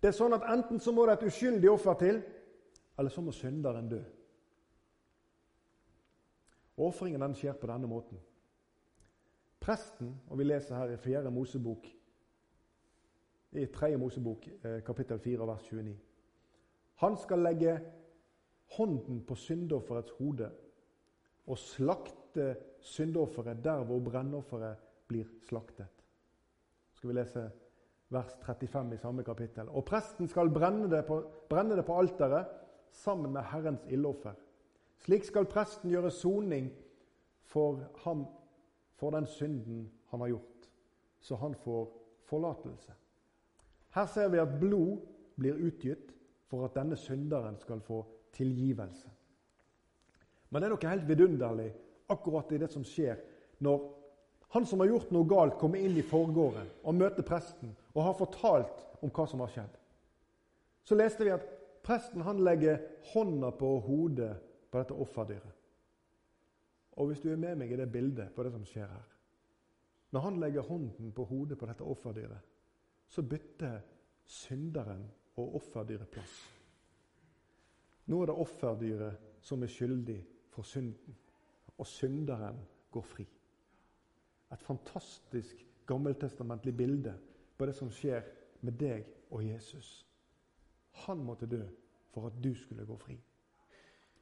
Det 0.00 0.08
er 0.08 0.16
sånn 0.16 0.36
at 0.36 0.46
Enten 0.46 0.80
så 0.80 0.92
må 0.94 1.04
det 1.06 1.18
et 1.18 1.26
uskyldig 1.28 1.70
offer 1.70 1.98
til, 1.98 2.22
eller 2.98 3.10
så 3.10 3.20
må 3.20 3.34
synderen 3.34 3.88
dø. 3.90 4.00
Ofringen 6.78 7.34
skjer 7.34 7.58
på 7.58 7.66
denne 7.66 7.90
måten. 7.90 8.18
Presten, 9.60 10.14
og 10.30 10.38
vi 10.38 10.44
leser 10.44 10.78
her 10.78 10.94
i 10.94 10.96
4. 10.96 11.30
Mosebok, 11.34 11.88
i 13.52 13.66
3. 13.66 13.96
Mosebok, 13.96 14.48
eh, 14.64 14.82
kapittel 14.84 15.18
4, 15.18 15.46
vers 15.46 15.62
29. 15.62 15.96
Han 16.94 17.16
skal 17.16 17.38
legge 17.38 17.80
hånden 18.76 19.22
på 19.24 19.34
syndofferets 19.34 20.10
hode 20.18 20.50
og 21.46 21.58
slakte 21.58 22.56
syndofferet 22.80 23.64
der 23.64 23.84
hvor 23.84 24.00
brennofferet 24.04 24.76
blir 25.08 25.24
slaktet. 25.48 26.04
Skal 26.92 27.08
vi 27.08 27.14
lese 27.14 27.50
vers 28.08 28.36
35 28.42 28.94
i 28.94 28.96
samme 28.96 29.24
kapittel. 29.24 29.68
Og 29.68 29.84
presten 29.84 30.28
skal 30.28 30.50
brenne 30.50 30.90
det 30.90 31.04
på, 31.06 31.22
brenne 31.48 31.82
på 31.82 31.98
alteret 31.98 32.46
sammen 32.90 33.32
med 33.32 33.42
Herrens 33.42 33.84
ildoffer. 33.88 34.36
Slik 34.98 35.24
skal 35.24 35.46
presten 35.46 35.90
gjøre 35.90 36.10
soning 36.10 36.70
for 37.42 37.84
ham 38.04 38.26
for 38.98 39.14
den 39.14 39.26
synden 39.26 39.90
han 40.10 40.20
har 40.20 40.28
gjort, 40.28 40.70
så 41.20 41.36
han 41.36 41.54
får 41.54 41.92
forlatelse. 42.26 42.92
Her 43.94 44.06
ser 44.06 44.28
vi 44.32 44.40
at 44.42 44.58
blod 44.60 44.98
blir 45.38 45.60
utgitt 45.68 46.12
for 46.48 46.64
at 46.64 46.76
denne 46.76 46.96
synderen 46.96 47.58
skal 47.60 47.80
få 47.84 48.02
tilgivelse. 48.36 49.08
Men 50.48 50.62
det 50.62 50.68
er 50.68 50.74
noe 50.74 50.90
helt 50.90 51.08
vidunderlig 51.08 51.68
akkurat 52.08 52.52
i 52.52 52.60
det 52.62 52.70
som 52.72 52.84
skjer 52.86 53.20
når 53.64 53.84
han 54.54 54.64
som 54.66 54.80
har 54.80 54.88
gjort 54.88 55.10
noe 55.12 55.28
galt, 55.28 55.58
kommer 55.60 55.80
inn 55.82 55.98
i 56.00 56.04
forgården 56.08 56.70
og 56.82 56.96
møter 56.96 57.26
presten 57.26 57.74
og 57.92 58.04
har 58.06 58.16
fortalt 58.16 59.02
om 59.04 59.12
hva 59.12 59.26
som 59.28 59.42
har 59.44 59.52
skjedd. 59.52 59.74
Så 60.88 60.96
leste 60.96 61.26
vi 61.26 61.34
at 61.34 61.44
presten 61.84 62.24
han 62.24 62.40
legger 62.44 62.80
hånda 63.12 63.52
på 63.60 63.74
hodet 63.84 64.32
på 64.70 64.80
dette 64.80 64.96
offerdyret. 64.96 65.54
Og 66.96 67.10
hvis 67.10 67.20
du 67.20 67.28
er 67.30 67.40
med 67.40 67.60
meg 67.60 67.72
i 67.72 67.78
det 67.78 67.90
bildet 67.92 68.32
på 68.34 68.42
det 68.42 68.54
som 68.54 68.64
skjer 68.66 68.88
her 68.90 69.06
Når 70.10 70.20
han 70.24 70.38
legger 70.40 70.64
hånden 70.64 71.12
på 71.12 71.24
hodet 71.28 71.58
på 71.60 71.66
dette 71.68 71.84
offerdyret, 71.84 72.40
så 73.08 73.22
bytter 73.22 73.80
synderen 74.24 75.06
og 75.36 75.54
offerdyret 75.56 76.10
plass. 76.12 76.36
Nå 78.08 78.22
er 78.22 78.30
det 78.30 78.36
offerdyret 78.40 79.24
som 79.44 79.62
er 79.62 79.72
skyldig 79.72 80.18
for 80.52 80.66
synden 80.66 81.16
og 81.78 81.86
synderen 81.86 82.58
går 82.90 83.02
fri. 83.02 83.26
Et 84.52 84.62
fantastisk 84.62 85.64
gammeltestamentlig 85.86 86.76
bilde 86.76 87.14
på 87.58 87.66
det 87.66 87.74
som 87.76 87.90
skjer 87.92 88.24
med 88.60 88.78
deg 88.80 89.06
og 89.30 89.44
Jesus. 89.44 90.06
Han 91.06 91.22
måtte 91.24 91.46
dø 91.46 91.62
for 92.10 92.26
at 92.26 92.38
du 92.42 92.54
skulle 92.54 92.86
gå 92.86 92.96
fri. 92.96 93.18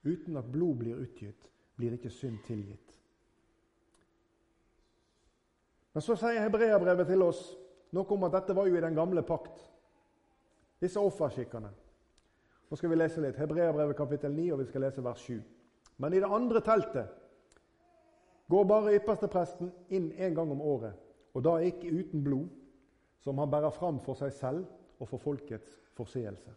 Uten 0.04 0.36
at 0.36 0.52
blod 0.52 0.76
blir 0.76 1.00
utgitt, 1.00 1.50
blir 1.76 1.96
ikke 1.96 2.10
synd 2.10 2.38
tilgitt. 2.46 2.92
Men 5.92 6.04
så 6.04 6.16
sier 6.20 6.42
hebreabrevet 6.44 7.08
til 7.08 7.22
oss 7.24 7.40
noe 7.94 8.14
om 8.16 8.26
at 8.26 8.34
dette 8.38 8.56
var 8.56 8.66
jo 8.66 8.76
i 8.76 8.82
den 8.82 8.96
gamle 8.96 9.22
pakt. 9.22 9.60
Disse 10.82 11.00
offerskikkene. 11.00 11.70
Nå 12.66 12.76
skal 12.76 12.90
vi 12.90 12.98
lese 12.98 13.22
litt. 13.22 13.38
Hebreabrevet 13.38 13.96
kapittel 13.96 14.34
9, 14.34 14.48
og 14.52 14.60
vi 14.60 14.68
skal 14.70 14.84
lese 14.86 15.04
vers 15.04 15.22
7. 15.22 15.38
Men 16.02 16.14
i 16.14 16.20
det 16.20 16.30
andre 16.30 16.60
teltet 16.60 17.14
går 18.50 18.68
bare 18.68 18.94
ypperstepresten 18.98 19.70
inn 19.94 20.10
en 20.12 20.34
gang 20.34 20.52
om 20.52 20.62
året, 20.62 20.94
og 21.34 21.42
da 21.46 21.56
ikke 21.62 21.90
uten 21.90 22.22
blod, 22.24 22.50
som 23.22 23.38
han 23.42 23.50
bærer 23.50 23.74
fram 23.74 23.98
for 24.04 24.18
seg 24.18 24.34
selv 24.34 25.00
og 25.00 25.08
for 25.10 25.22
folkets 25.22 25.80
forseelse. 25.96 26.52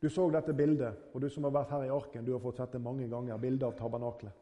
Du 0.00 0.08
så 0.08 0.28
dette 0.30 0.54
bildet, 0.54 0.94
og 1.12 1.20
du 1.20 1.28
som 1.28 1.44
har 1.44 1.56
vært 1.56 1.72
her 1.74 1.88
i 1.88 1.92
arken, 1.92 2.24
du 2.24 2.32
har 2.32 2.42
fått 2.42 2.60
sett 2.60 2.76
det 2.76 2.80
mange 2.80 3.08
ganger, 3.10 3.40
bildet 3.42 3.66
av 3.66 3.74
tabernaklet. 3.76 4.32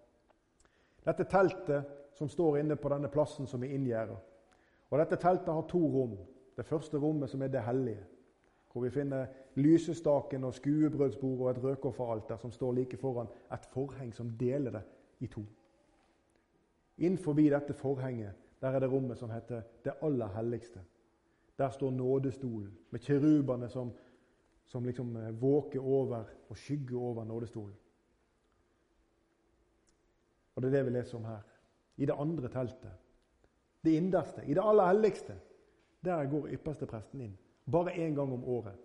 Dette 1.06 1.24
teltet 1.30 1.94
som 2.18 2.28
står 2.28 2.60
inne 2.60 2.76
på 2.76 2.90
denne 2.92 3.08
plassen 3.12 3.48
som 3.48 3.62
vi 3.62 3.72
inngjerda. 3.74 4.16
Og 4.90 4.98
dette 4.98 5.16
teltet 5.16 5.54
har 5.54 5.66
to 5.68 5.80
rom. 5.80 6.16
Det 6.56 6.64
første 6.66 6.98
rommet 6.98 7.30
som 7.30 7.42
er 7.42 7.52
det 7.52 7.64
hellige, 7.66 8.04
hvor 8.72 8.82
vi 8.82 8.90
finner 8.90 9.26
lysestaken 9.54 10.44
og 10.44 10.54
skuebrødsbordet 10.54 11.40
og 11.40 11.50
et 11.50 11.62
røkofferalter 11.64 12.36
som 12.36 12.50
står 12.52 12.72
like 12.72 12.96
foran 12.96 13.28
et 13.52 13.66
forheng 13.72 14.14
som 14.14 14.30
deler 14.40 14.70
det 14.70 14.82
i 15.20 15.26
to. 15.26 15.42
Innenfor 16.98 17.32
dette 17.32 17.74
forhenget 17.74 18.32
der 18.60 18.68
er 18.68 18.80
det 18.80 18.92
rommet 18.92 19.18
som 19.18 19.30
heter 19.30 19.62
Det 19.84 19.92
aller 20.02 20.26
helligste. 20.26 20.80
Der 21.58 21.70
står 21.70 21.90
nådestolen 21.90 22.78
med 22.90 23.00
kirubene 23.00 23.68
som, 23.68 23.92
som 24.64 24.84
liksom 24.84 25.16
eh, 25.16 25.42
våker 25.42 25.80
over 25.80 26.24
og 26.48 26.56
skygger 26.56 26.98
over 26.98 27.24
nådestolen. 27.24 27.74
Og 30.54 30.62
Det 30.62 30.68
er 30.68 30.76
det 30.76 30.84
vi 30.84 30.90
leser 30.90 31.18
om 31.18 31.24
her. 31.24 31.40
I 31.96 32.06
det 32.06 32.14
andre 32.18 32.48
teltet, 32.48 32.92
det 33.86 33.96
innerste, 33.96 34.44
i 34.46 34.54
det 34.54 34.62
aller 34.62 34.90
helligste, 34.90 35.36
der 36.04 36.28
går 36.30 36.52
ypperstepresten 36.58 37.22
inn. 37.24 37.34
Bare 37.66 37.94
én 37.94 38.14
gang 38.14 38.32
om 38.32 38.44
året. 38.44 38.78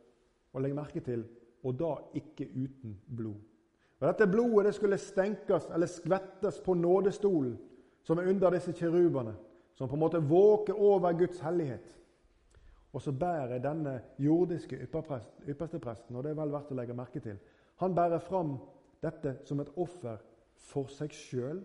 Og 0.53 0.61
legg 0.61 0.75
merke 0.75 1.03
til 1.05 1.25
og 1.63 1.77
da 1.77 1.95
ikke 2.17 2.47
uten 2.49 2.95
blod. 3.17 3.39
Og 4.01 4.07
Dette 4.07 4.27
blodet 4.27 4.65
det 4.65 4.75
skulle 4.75 4.97
stenkes 4.97 5.67
eller 5.73 5.87
skvettes 5.87 6.59
på 6.65 6.73
nådestolen 6.73 7.57
som 8.03 8.17
er 8.17 8.29
under 8.31 8.49
disse 8.49 8.73
kirubene, 8.73 9.35
som 9.77 9.89
på 9.89 9.95
en 9.95 10.01
måte 10.01 10.23
våker 10.25 10.73
over 10.73 11.13
Guds 11.13 11.39
hellighet. 11.39 11.97
Og 12.93 13.01
så 13.01 13.11
bærer 13.11 13.61
denne 13.61 14.01
jordiske 14.19 14.79
ypperstepresten, 15.47 16.15
og 16.15 16.23
det 16.23 16.31
er 16.31 16.39
vel 16.41 16.51
verdt 16.51 16.73
å 16.73 16.79
legge 16.79 16.97
merke 16.97 17.21
til, 17.23 17.37
han 17.77 17.95
bærer 17.95 18.19
fram 18.19 18.57
dette 19.01 19.37
som 19.45 19.61
et 19.61 19.69
offer 19.77 20.17
for 20.57 20.89
seg 20.91 21.13
sjøl 21.15 21.61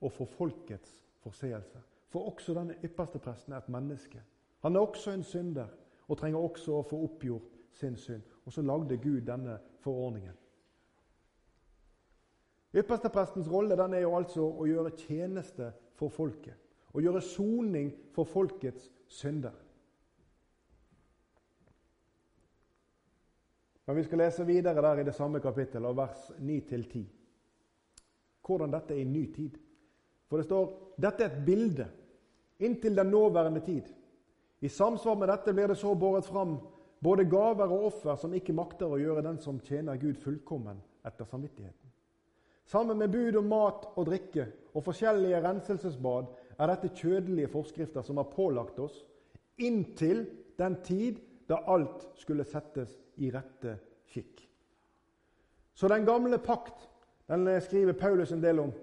og 0.00 0.12
for 0.12 0.30
folkets 0.30 0.90
forseelse. 1.22 1.80
For 2.08 2.30
også 2.30 2.54
denne 2.56 2.78
ypperste 2.84 3.20
presten 3.20 3.52
er 3.52 3.62
et 3.62 3.68
menneske. 3.68 4.22
Han 4.64 4.76
er 4.76 4.80
også 4.80 5.12
en 5.12 5.24
synder 5.24 5.68
og 6.08 6.18
trenger 6.18 6.40
også 6.40 6.78
å 6.78 6.86
få 6.88 7.02
oppgjort 7.04 7.58
sin 7.76 7.96
synd. 7.96 8.22
Og 8.46 8.52
så 8.52 8.62
lagde 8.62 8.96
Gud 8.96 9.20
denne 9.26 9.58
forordningen. 9.84 10.36
Yppersteprestens 12.74 13.48
rolle 13.50 13.76
den 13.76 13.94
er 13.96 14.04
jo 14.04 14.16
altså 14.16 14.44
å 14.44 14.66
gjøre 14.68 14.96
tjeneste 14.96 15.70
for 15.96 16.12
folket. 16.12 16.56
Å 16.92 17.00
gjøre 17.00 17.22
soning 17.24 17.92
for 18.14 18.28
folkets 18.28 18.88
synder. 19.08 19.56
Men 23.88 23.96
vi 23.96 24.04
skal 24.04 24.20
lese 24.20 24.44
videre 24.44 24.84
der 24.84 25.00
i 25.00 25.04
det 25.08 25.14
samme 25.16 25.40
kapittelet, 25.40 25.96
vers 25.96 26.26
9-10, 26.44 27.06
hvordan 28.44 28.72
dette 28.72 28.92
er 28.92 29.00
i 29.00 29.08
ny 29.08 29.22
tid. 29.32 29.54
For 30.28 30.38
det 30.40 30.48
står 30.48 30.66
dette 31.00 31.24
er 31.24 31.32
et 31.32 31.44
bilde 31.46 31.86
inntil 32.58 32.96
den 32.96 33.10
nåværende 33.10 33.60
tid. 33.64 33.86
I 34.60 34.68
samsvar 34.68 35.16
med 35.16 35.30
dette 35.30 35.54
blir 35.54 35.70
det 35.70 35.78
så 35.78 35.94
båret 35.94 36.26
fram 36.26 36.58
både 37.00 37.24
gaver 37.30 37.70
og 37.70 37.84
offer 37.92 38.16
som 38.18 38.34
ikke 38.34 38.56
makter 38.56 38.90
å 38.90 38.98
gjøre 38.98 39.22
den 39.22 39.38
som 39.38 39.60
tjener 39.62 40.00
Gud, 40.00 40.18
fullkommen 40.18 40.80
etter 41.06 41.28
samvittigheten. 41.28 41.92
Sammen 42.68 42.98
med 42.98 43.12
bud 43.12 43.38
om 43.38 43.46
mat 43.48 43.86
og 43.94 44.08
drikke 44.10 44.48
og 44.74 44.84
forskjellige 44.84 45.40
renselsesbad 45.44 46.26
er 46.58 46.72
dette 46.72 46.90
kjødelige 46.98 47.52
forskrifter 47.52 48.04
som 48.04 48.18
har 48.20 48.28
pålagt 48.32 48.80
oss 48.82 48.98
inntil 49.62 50.26
den 50.58 50.76
tid 50.84 51.22
da 51.48 51.62
alt 51.70 52.04
skulle 52.18 52.44
settes 52.44 52.98
i 53.16 53.30
rette 53.32 53.78
skikk. 54.10 54.42
Så 55.74 55.88
den 55.88 56.04
gamle 56.04 56.38
pakt 56.42 56.88
den 57.30 57.48
skriver 57.62 57.96
Paulus 57.96 58.32
en 58.32 58.42
del 58.42 58.60
om. 58.66 58.74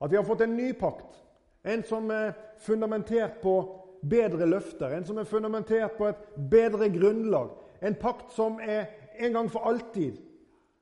At 0.00 0.12
vi 0.12 0.16
har 0.16 0.24
fått 0.24 0.40
en 0.40 0.56
ny 0.56 0.72
pakt. 0.72 1.22
En 1.64 1.82
som 1.84 2.10
er 2.10 2.32
fundamentert 2.58 3.40
på 3.42 3.56
bedre 4.02 4.46
løfter. 4.46 4.92
En 4.96 5.04
som 5.04 5.18
er 5.18 5.24
fundamentert 5.24 5.96
på 5.98 6.08
et 6.10 6.26
bedre 6.50 6.88
grunnlag. 6.92 7.50
En 7.82 7.94
pakt 7.94 8.32
som 8.32 8.60
er 8.60 8.86
en 9.18 9.32
gang 9.32 9.50
for 9.50 9.66
alltid. 9.66 10.20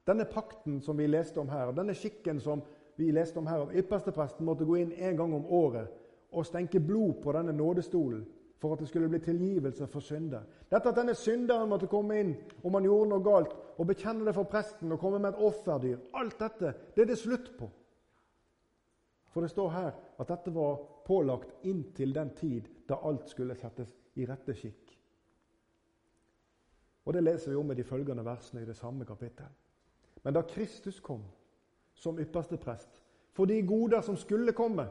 Denne 0.06 0.24
pakten 0.24 0.80
som 0.84 0.98
vi 0.98 1.06
leste 1.06 1.40
om 1.40 1.48
her, 1.48 1.72
denne 1.72 1.94
skikken 1.96 2.40
som 2.40 2.62
vi 2.96 3.10
leste 3.10 3.38
om 3.40 3.46
her, 3.46 3.64
at 3.64 3.76
ypperstepresten 3.76 4.44
måtte 4.46 4.66
gå 4.68 4.76
inn 4.76 4.92
en 4.92 5.16
gang 5.16 5.34
om 5.34 5.46
året 5.46 5.88
og 6.34 6.46
stenke 6.46 6.80
blod 6.82 7.22
på 7.22 7.32
denne 7.32 7.54
nådestolen 7.54 8.24
for 8.60 8.74
at 8.74 8.80
det 8.80 8.88
skulle 8.88 9.08
bli 9.08 9.20
tilgivelse 9.22 9.86
for 9.86 10.00
synder. 10.00 10.44
Dette 10.70 10.88
at 10.88 10.98
denne 10.98 11.14
synderen 11.14 11.68
måtte 11.68 11.88
komme 11.90 12.18
inn 12.20 12.34
om 12.62 12.74
han 12.74 12.86
gjorde 12.86 13.10
noe 13.10 13.24
galt, 13.24 13.56
og 13.78 13.88
bekjenne 13.90 14.24
det 14.24 14.34
for 14.36 14.48
presten 14.48 14.92
og 14.94 15.00
komme 15.02 15.20
med 15.20 15.34
et 15.34 15.42
offerdyr. 15.48 15.98
Alt 16.16 16.38
dette 16.40 16.74
det 16.94 17.04
er 17.04 17.10
det 17.10 17.18
slutt 17.20 17.50
på. 17.58 17.68
For 19.34 19.42
det 19.42 19.50
står 19.50 19.70
her 19.74 19.90
at 20.22 20.28
dette 20.30 20.52
var 20.54 20.76
pålagt 21.06 21.66
inntil 21.66 22.14
den 22.14 22.30
tid 22.38 22.68
da 22.88 23.00
alt 23.02 23.26
skulle 23.28 23.56
settes 23.58 23.90
i 24.14 24.26
rette 24.30 24.54
skikk. 24.54 24.92
Og 27.04 27.14
Det 27.14 27.22
leser 27.22 27.50
vi 27.50 27.56
om 27.56 27.70
i 27.70 27.74
de 27.74 27.84
følgende 27.84 28.24
versene 28.24 28.62
i 28.62 28.68
det 28.68 28.76
samme 28.76 29.04
kapittel. 29.04 29.50
Men 30.22 30.34
da 30.34 30.42
Kristus 30.42 31.00
kom 31.00 31.24
som 31.94 32.18
ypperste 32.18 32.56
prest 32.56 33.02
for 33.32 33.44
de 33.44 33.58
goder 33.66 34.00
som 34.00 34.16
skulle 34.16 34.52
komme, 34.52 34.86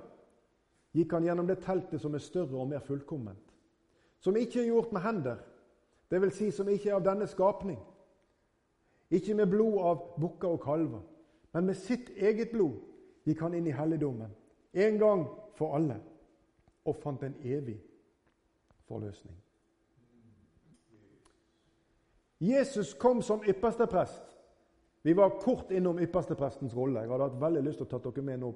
gikk 0.92 1.16
han 1.16 1.24
gjennom 1.24 1.48
det 1.48 1.62
teltet 1.64 2.02
som 2.02 2.14
er 2.14 2.22
større 2.22 2.60
og 2.60 2.68
mer 2.68 2.84
fullkomment, 2.84 3.54
som 4.20 4.36
ikke 4.36 4.60
er 4.60 4.68
gjort 4.68 4.92
med 4.92 5.02
hender, 5.02 5.38
dvs. 6.12 6.36
Si 6.36 6.52
som 6.52 6.70
ikke 6.70 6.92
er 6.92 7.00
av 7.00 7.06
denne 7.08 7.28
skapning, 7.28 7.80
ikke 9.10 9.34
med 9.40 9.48
blod 9.48 9.80
av 9.80 10.04
bukker 10.20 10.58
og 10.58 10.62
kalver, 10.62 11.02
men 11.54 11.66
med 11.66 11.80
sitt 11.80 12.12
eget 12.18 12.52
blod 12.52 12.82
gikk 13.26 13.42
han 13.42 13.54
inn 13.58 13.68
i 13.68 13.76
helligdommen 13.76 14.34
en 14.74 15.00
gang 15.00 15.26
for 15.56 15.76
alle 15.78 16.00
og 16.86 16.96
fant 17.00 17.24
en 17.24 17.36
evig 17.44 17.78
forløsning. 18.88 19.36
Jesus 22.44 22.94
kom 22.94 23.22
som 23.22 23.44
ypperste 23.48 23.88
prest. 23.88 24.34
Vi 25.04 25.16
var 25.16 25.38
kort 25.40 25.72
innom 25.72 26.00
yppersteprestens 26.00 26.76
rolle. 26.76 27.00
Jeg 27.00 27.12
hadde 27.12 27.28
hatt 27.28 27.40
veldig 27.40 27.62
lyst 27.64 27.80
til 27.80 27.88
å 27.88 27.92
ta 27.92 28.00
dere 28.04 28.24
med 28.24 28.40
nå, 28.40 28.50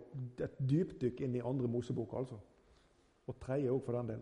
et 0.43 0.59
dypdykk 0.69 1.21
inn 1.23 1.35
i 1.35 1.43
andre 1.43 1.67
Mosebok. 1.67 2.13
altså. 2.13 2.39
Og 3.27 3.39
tredje 3.39 3.71
òg, 3.71 3.81
for 3.83 3.97
den 3.97 4.13
del. 4.13 4.21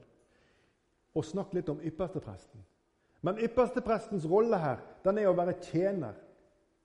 Og 1.15 1.25
snakke 1.25 1.59
litt 1.59 1.69
om 1.69 1.81
ypperstepresten. 1.81 2.63
Men 3.21 3.41
yppersteprestens 3.41 4.25
rolle 4.29 4.57
her 4.57 4.81
den 5.05 5.17
er 5.17 5.29
å 5.29 5.37
være 5.37 5.57
tjener 5.61 6.17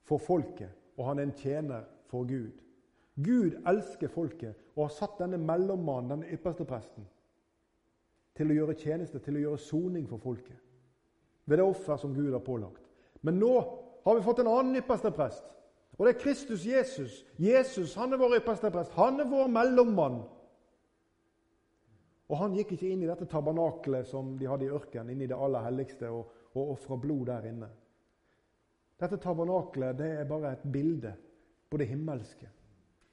for 0.05 0.21
folket, 0.21 0.69
og 0.97 1.05
han 1.05 1.19
er 1.19 1.29
en 1.29 1.37
tjener 1.37 1.83
for 2.09 2.25
Gud. 2.29 2.61
Gud 3.23 3.57
elsker 3.67 4.11
folket 4.11 4.57
og 4.75 4.85
har 4.85 4.93
satt 4.95 5.19
denne 5.21 5.39
mellommannen, 5.41 6.09
denne 6.15 6.33
ypperste 6.33 6.65
presten, 6.67 7.05
til 8.37 8.51
å 8.51 8.55
gjøre 8.55 8.77
tjeneste, 8.79 9.19
til 9.19 9.37
å 9.37 9.45
gjøre 9.45 9.61
soning 9.61 10.07
for 10.09 10.21
folket. 10.23 10.57
Ved 11.45 11.59
det 11.59 11.65
offer 11.65 11.97
som 11.99 12.13
Gud 12.15 12.31
har 12.31 12.43
pålagt. 12.45 12.83
Men 13.21 13.39
nå 13.41 13.53
har 14.05 14.17
vi 14.17 14.25
fått 14.25 14.39
en 14.41 14.49
annen 14.51 14.79
ypperste 14.79 15.11
prest. 15.13 15.43
Og 15.97 16.05
det 16.07 16.13
er 16.13 16.21
Kristus 16.21 16.63
Jesus. 16.65 17.17
Jesus 17.37 17.95
han 17.99 18.13
er 18.13 18.21
vår 18.21 18.37
ypperste 18.39 18.71
prest. 18.73 18.93
Han 18.97 19.19
er 19.21 19.29
vår 19.29 19.51
mellommann. 19.51 20.21
Og 22.31 22.39
han 22.39 22.55
gikk 22.55 22.77
ikke 22.77 22.93
inn 22.93 23.03
i 23.03 23.09
dette 23.09 23.27
tabernakelet 23.29 24.07
som 24.07 24.37
de 24.39 24.47
hadde 24.47 24.69
i 24.69 24.71
ørkenen, 24.71 25.11
inn 25.11 25.25
i 25.25 25.29
det 25.29 25.35
aller 25.35 25.65
helligste, 25.67 26.09
og, 26.09 26.31
og 26.55 26.77
ofra 26.77 26.97
blod 27.01 27.25
der 27.27 27.49
inne. 27.49 27.67
Dette 29.01 29.19
tabernakelet 29.19 29.99
det 29.99 30.09
er 30.21 30.29
bare 30.29 30.55
et 30.55 30.65
bilde 30.71 31.11
på 31.69 31.79
det 31.81 31.89
himmelske. 31.91 32.47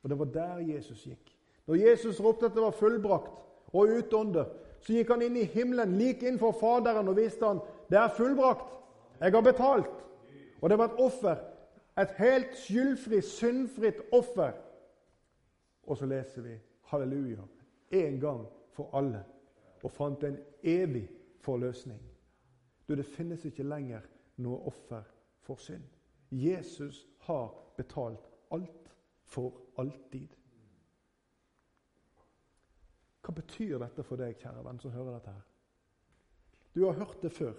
Og 0.02 0.10
det 0.10 0.18
var 0.18 0.24
der 0.24 0.58
Jesus 0.58 1.04
gikk. 1.04 1.34
Når 1.66 1.74
Jesus 1.74 2.20
ropte 2.20 2.46
at 2.46 2.54
det 2.54 2.62
var 2.62 2.70
fullbrakt, 2.70 3.44
og 3.72 3.88
utåndet, 3.98 4.48
så 4.80 4.94
gikk 4.94 5.10
han 5.12 5.22
inn 5.22 5.36
i 5.36 5.44
himmelen, 5.44 5.96
like 5.98 6.24
innenfor 6.26 6.54
Faderen, 6.56 7.08
og 7.08 7.18
viste 7.18 7.44
han 7.44 7.60
det 7.90 7.98
er 7.98 8.14
fullbrakt. 8.16 8.76
Jeg 9.20 9.34
har 9.34 9.42
betalt. 9.44 10.04
Og 10.60 10.70
det 10.70 10.78
var 10.78 10.92
et 10.92 11.00
offer. 11.02 11.36
Et 11.98 12.10
helt 12.18 12.56
skyldfri, 12.56 13.20
syndfritt 13.20 14.00
offer. 14.12 14.52
Og 15.82 15.98
så 15.98 16.06
leser 16.06 16.42
vi 16.42 16.54
halleluja 16.92 17.44
en 17.90 18.20
gang 18.20 18.46
for 18.76 18.90
alle 18.92 19.24
og 19.82 19.90
fant 19.90 20.24
en 20.24 20.38
evig 20.62 21.08
forløsning. 21.40 22.00
Du, 22.88 22.94
det 22.94 23.06
finnes 23.06 23.44
ikke 23.44 23.66
lenger 23.66 24.04
noe 24.42 24.58
offer 24.66 25.02
for 25.46 25.60
synd. 25.60 25.84
Jesus 26.30 27.06
har 27.26 27.54
betalt 27.76 28.28
alt 28.52 28.77
for 29.28 29.52
alltid. 29.80 30.34
Hva 33.22 33.34
betyr 33.36 33.76
dette 33.82 34.04
for 34.06 34.20
deg, 34.20 34.38
kjære 34.40 34.64
venn, 34.64 34.80
som 34.80 34.94
hører 34.94 35.18
dette 35.18 35.34
her? 35.34 35.44
Du 36.72 36.84
har 36.86 36.96
hørt 36.96 37.20
det 37.22 37.32
før. 37.32 37.58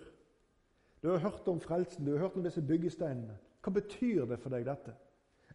Du 1.04 1.12
har 1.12 1.22
hørt 1.22 1.48
om 1.48 1.60
frelsen, 1.62 2.06
du 2.06 2.12
har 2.12 2.26
hørt 2.26 2.40
om 2.40 2.44
disse 2.44 2.62
byggesteinene. 2.66 3.38
Hva 3.62 3.74
betyr 3.76 4.26
det 4.26 4.40
for 4.40 4.50
deg, 4.54 4.66
dette? 4.66 4.96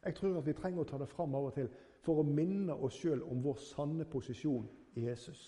Jeg 0.05 0.15
tror 0.15 0.39
at 0.39 0.47
vi 0.47 0.55
trenger 0.55 0.85
å 0.85 0.89
ta 0.89 1.01
det 1.01 1.09
fram 1.09 1.35
av 1.35 1.49
og 1.49 1.55
til 1.57 1.69
for 2.05 2.21
å 2.21 2.27
minne 2.29 2.77
oss 2.77 2.99
sjøl 3.01 3.23
om 3.25 3.43
vår 3.43 3.61
sanne 3.65 4.05
posisjon 4.05 4.67
i 4.95 5.07
Jesus. 5.09 5.45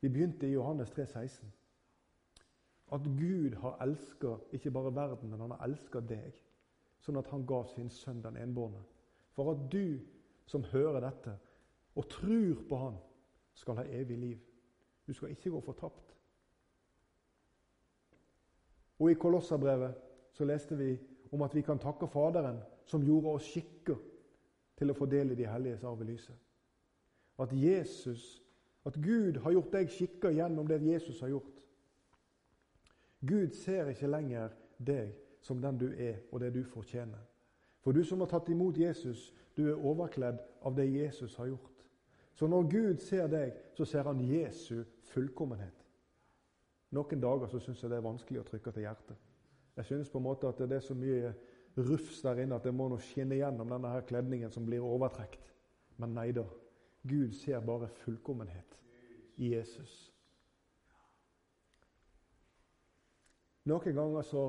Vi 0.00 0.08
begynte 0.08 0.46
i 0.46 0.54
Johannes 0.54 0.90
3, 0.94 1.06
16. 1.06 1.52
At 2.92 3.04
Gud 3.04 3.54
har 3.60 3.76
elska 3.84 4.38
ikke 4.56 4.70
bare 4.70 4.94
verden, 4.94 5.30
men 5.30 5.40
han 5.40 5.50
har 5.50 5.66
elska 5.66 6.00
deg. 6.00 6.38
Sånn 7.00 7.18
at 7.20 7.30
han 7.32 7.46
gav 7.48 7.68
sin 7.72 7.90
sønn 7.90 8.20
den 8.22 8.36
enbårne. 8.36 8.82
For 9.36 9.52
at 9.54 9.68
du 9.72 10.00
som 10.50 10.64
hører 10.72 11.00
dette, 11.04 11.36
og 11.96 12.08
tror 12.10 12.62
på 12.68 12.76
han, 12.76 12.98
skal 13.54 13.80
ha 13.80 13.84
evig 13.84 14.18
liv. 14.18 14.38
Du 15.06 15.12
skal 15.12 15.32
ikke 15.34 15.50
gå 15.50 15.60
fortapt. 15.60 16.14
Og 19.00 19.10
I 19.10 19.18
Kolosserbrevet 19.18 19.96
så 20.32 20.44
leste 20.44 20.76
vi 20.76 20.92
om 21.32 21.42
at 21.42 21.54
vi 21.54 21.62
kan 21.66 21.78
takke 21.78 22.08
Faderen, 22.08 22.60
som 22.86 23.02
gjorde 23.04 23.34
oss 23.36 23.48
skikker 23.52 23.98
til 24.78 24.90
å 24.90 24.96
fordele 24.96 25.36
de 25.38 25.46
helliges 25.48 25.84
arv 25.86 26.02
i 26.02 26.08
lyset. 26.12 26.36
At 27.40 27.52
Jesus, 27.52 28.42
at 28.84 28.96
Gud 29.00 29.40
har 29.44 29.54
gjort 29.54 29.72
deg 29.72 29.92
skikker 29.92 30.34
gjennom 30.34 30.68
det 30.68 30.80
Jesus 30.84 31.20
har 31.20 31.32
gjort. 31.32 31.60
Gud 33.20 33.54
ser 33.56 33.92
ikke 33.92 34.10
lenger 34.10 34.54
deg 34.78 35.12
som 35.40 35.60
den 35.60 35.78
du 35.78 35.88
er, 35.92 36.20
og 36.32 36.40
det 36.40 36.52
du 36.54 36.64
fortjener. 36.64 37.20
For 37.80 37.92
du 37.96 38.04
som 38.04 38.20
har 38.20 38.28
tatt 38.28 38.48
imot 38.52 38.78
Jesus, 38.78 39.30
du 39.56 39.66
er 39.70 39.78
overkledd 39.78 40.40
av 40.62 40.76
det 40.76 40.88
Jesus 40.92 41.36
har 41.36 41.46
gjort. 41.46 41.86
Så 42.34 42.46
når 42.46 42.68
Gud 42.70 43.00
ser 43.04 43.26
deg, 43.28 43.56
så 43.76 43.84
ser 43.84 44.08
han 44.08 44.20
Jesu 44.20 44.84
fullkommenhet. 45.12 45.86
Noen 46.96 47.22
dager 47.22 47.50
så 47.50 47.60
syns 47.62 47.82
jeg 47.82 47.92
det 47.92 47.98
er 48.00 48.06
vanskelig 48.06 48.40
å 48.40 48.46
trykke 48.48 48.72
til 48.74 48.86
hjertet. 48.86 49.16
Jeg 49.76 49.86
synes 49.86 50.10
på 50.10 50.18
en 50.18 50.26
måte 50.26 50.48
at 50.48 50.58
det 50.58 50.76
er 50.78 50.84
så 50.84 50.96
mye 50.98 51.32
rufs 51.76 52.20
der 52.24 52.42
inne 52.42 52.56
at 52.58 52.66
det 52.66 52.74
må 52.74 52.88
nå 52.90 52.98
skinne 53.00 53.38
gjennom 53.38 53.70
denne 53.70 53.92
her 53.92 54.06
kledningen 54.08 54.50
som 54.52 54.66
blir 54.66 54.84
overtrekt. 54.84 55.52
Men 56.00 56.16
nei 56.16 56.30
da. 56.36 56.44
Gud 57.08 57.32
ser 57.32 57.62
bare 57.64 57.88
fullkommenhet 58.02 58.76
i 59.40 59.54
Jesus. 59.54 60.10
Noen 63.64 63.94
ganger 63.96 64.26
så 64.26 64.44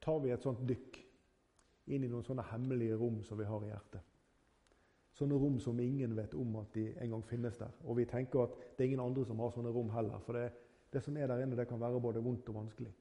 tar 0.00 0.20
vi 0.20 0.32
et 0.32 0.42
sånt 0.42 0.62
dykk 0.68 0.98
inn 1.90 2.04
i 2.04 2.08
noen 2.08 2.24
sånne 2.24 2.46
hemmelige 2.52 2.96
rom 3.00 3.20
som 3.26 3.38
vi 3.38 3.48
har 3.48 3.64
i 3.64 3.70
hjertet. 3.70 4.06
Sånne 5.16 5.36
rom 5.36 5.58
som 5.60 5.80
ingen 5.82 6.14
vet 6.16 6.34
om 6.38 6.54
at 6.62 6.72
de 6.74 6.86
engang 7.02 7.22
finnes 7.28 7.56
der. 7.58 7.72
Og 7.84 7.98
vi 7.98 8.06
tenker 8.08 8.46
at 8.46 8.56
det 8.76 8.84
er 8.84 8.88
ingen 8.88 9.04
andre 9.04 9.26
som 9.28 9.40
har 9.42 9.52
sånne 9.52 9.72
rom 9.74 9.90
heller. 9.92 10.22
For 10.24 10.38
det, 10.38 10.46
det 10.94 11.02
som 11.04 11.16
er 11.16 11.28
der 11.28 11.42
inne, 11.44 11.58
det 11.58 11.68
kan 11.68 11.80
være 11.80 12.00
både 12.00 12.22
vondt 12.24 12.48
og 12.48 12.60
vanskelig. 12.62 12.92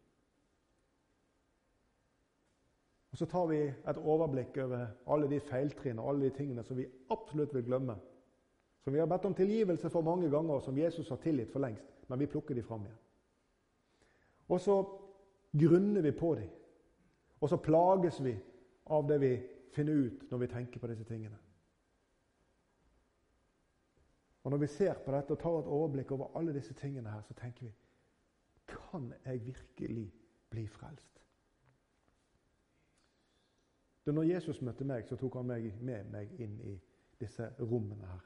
Og 3.09 3.17
Så 3.17 3.25
tar 3.25 3.47
vi 3.49 3.62
et 3.65 3.97
overblikk 3.97 4.57
over 4.65 4.85
alle 5.09 5.29
de 5.31 5.39
feiltrinn 5.41 5.99
og 5.99 6.12
alle 6.12 6.27
de 6.27 6.35
tingene 6.35 6.63
som 6.63 6.77
vi 6.77 6.89
absolutt 7.09 7.55
vil 7.55 7.65
glemme. 7.65 7.95
Som 8.83 8.93
vi 8.93 8.99
har 8.99 9.09
bedt 9.09 9.25
om 9.25 9.35
tilgivelse 9.35 9.89
for 9.89 10.05
mange 10.05 10.29
ganger, 10.29 10.59
som 10.59 10.77
Jesus 10.77 11.09
har 11.09 11.17
tilgitt 11.23 11.51
for 11.51 11.63
lengst. 11.63 11.88
Men 12.07 12.19
vi 12.19 12.29
plukker 12.29 12.55
de 12.55 12.63
fram 12.63 12.85
igjen. 12.85 13.01
Og 14.49 14.62
så 14.62 14.77
grunner 15.57 16.01
vi 16.01 16.12
på 16.12 16.35
dem. 16.35 16.49
Og 17.41 17.49
så 17.49 17.58
plages 17.58 18.23
vi 18.23 18.34
av 18.86 19.08
det 19.08 19.19
vi 19.21 19.34
finner 19.73 19.93
ut 19.93 20.25
når 20.32 20.38
vi 20.38 20.47
tenker 20.47 20.80
på 20.80 20.88
disse 20.88 21.04
tingene. 21.04 21.38
Og 24.43 24.52
Når 24.52 24.58
vi 24.58 24.67
ser 24.67 24.93
på 24.93 25.12
dette 25.12 25.36
og 25.36 25.39
tar 25.39 25.60
et 25.60 25.67
overblikk 25.67 26.12
over 26.12 26.38
alle 26.38 26.54
disse 26.54 26.73
tingene, 26.73 27.12
her, 27.12 27.21
så 27.21 27.34
tenker 27.34 27.65
vi 27.65 27.73
Kan 28.67 29.13
jeg 29.25 29.45
virkelig 29.45 30.13
bli 30.49 30.67
frelst? 30.67 31.19
Da 34.06 34.12
når 34.12 34.23
Jesus 34.23 34.62
møtte 34.62 34.86
meg, 34.86 35.06
så 35.06 35.15
tok 35.15 35.36
han 35.36 35.45
meg 35.45 35.73
med 35.82 36.08
meg 36.10 36.32
inn 36.41 36.56
i 36.65 36.80
disse 37.19 37.45
rommene 37.60 38.08
her. 38.08 38.23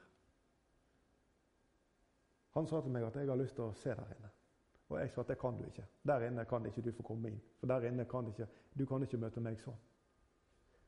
Han 2.54 2.66
sa 2.66 2.80
til 2.80 2.94
meg 2.94 3.04
at 3.04 3.16
jeg 3.16 3.28
har 3.28 3.36
lyst 3.36 3.58
til 3.58 3.66
å 3.66 3.74
se 3.76 3.90
der 3.90 4.14
inne. 4.16 4.30
Og 4.94 5.00
jeg 5.00 5.10
sa 5.10 5.24
at 5.24 5.32
det 5.32 5.38
kan 5.40 5.58
du 5.58 5.64
ikke. 5.66 5.86
Der 6.06 6.26
inne 6.28 6.44
kan 6.48 6.66
ikke 6.66 6.82
du 6.82 6.92
få 6.94 7.02
komme 7.02 7.32
inn. 7.32 7.40
For 7.58 7.70
der 7.70 7.88
inne 7.88 8.06
kan 8.10 8.28
ikke, 8.30 8.46
du 8.78 8.84
kan 8.86 9.02
ikke 9.02 9.20
møte 9.20 9.42
meg 9.42 9.58
sånn. 9.62 9.80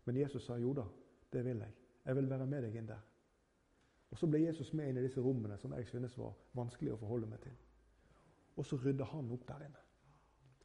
Men 0.07 0.21
Jesus 0.21 0.47
sa 0.47 0.57
jo 0.63 0.73
da, 0.77 0.85
det 1.33 1.43
vil 1.45 1.63
jeg. 1.65 1.75
Jeg 2.07 2.17
vil 2.17 2.31
være 2.31 2.47
med 2.47 2.63
deg 2.63 2.79
inn 2.79 2.89
der. 2.89 3.03
Og 4.11 4.19
Så 4.19 4.29
ble 4.31 4.45
Jesus 4.45 4.71
med 4.73 4.89
inn 4.89 5.01
i 5.01 5.03
disse 5.03 5.21
rommene 5.21 5.59
som 5.59 5.75
jeg 5.75 5.89
synes 5.91 6.15
var 6.19 6.37
vanskelig 6.55 6.95
å 6.95 7.01
forholde 7.01 7.27
meg 7.27 7.43
til. 7.43 7.57
Og 8.57 8.65
så 8.65 8.79
rydda 8.79 9.05
han 9.11 9.33
opp 9.35 9.49
der 9.49 9.67
inne. 9.67 9.83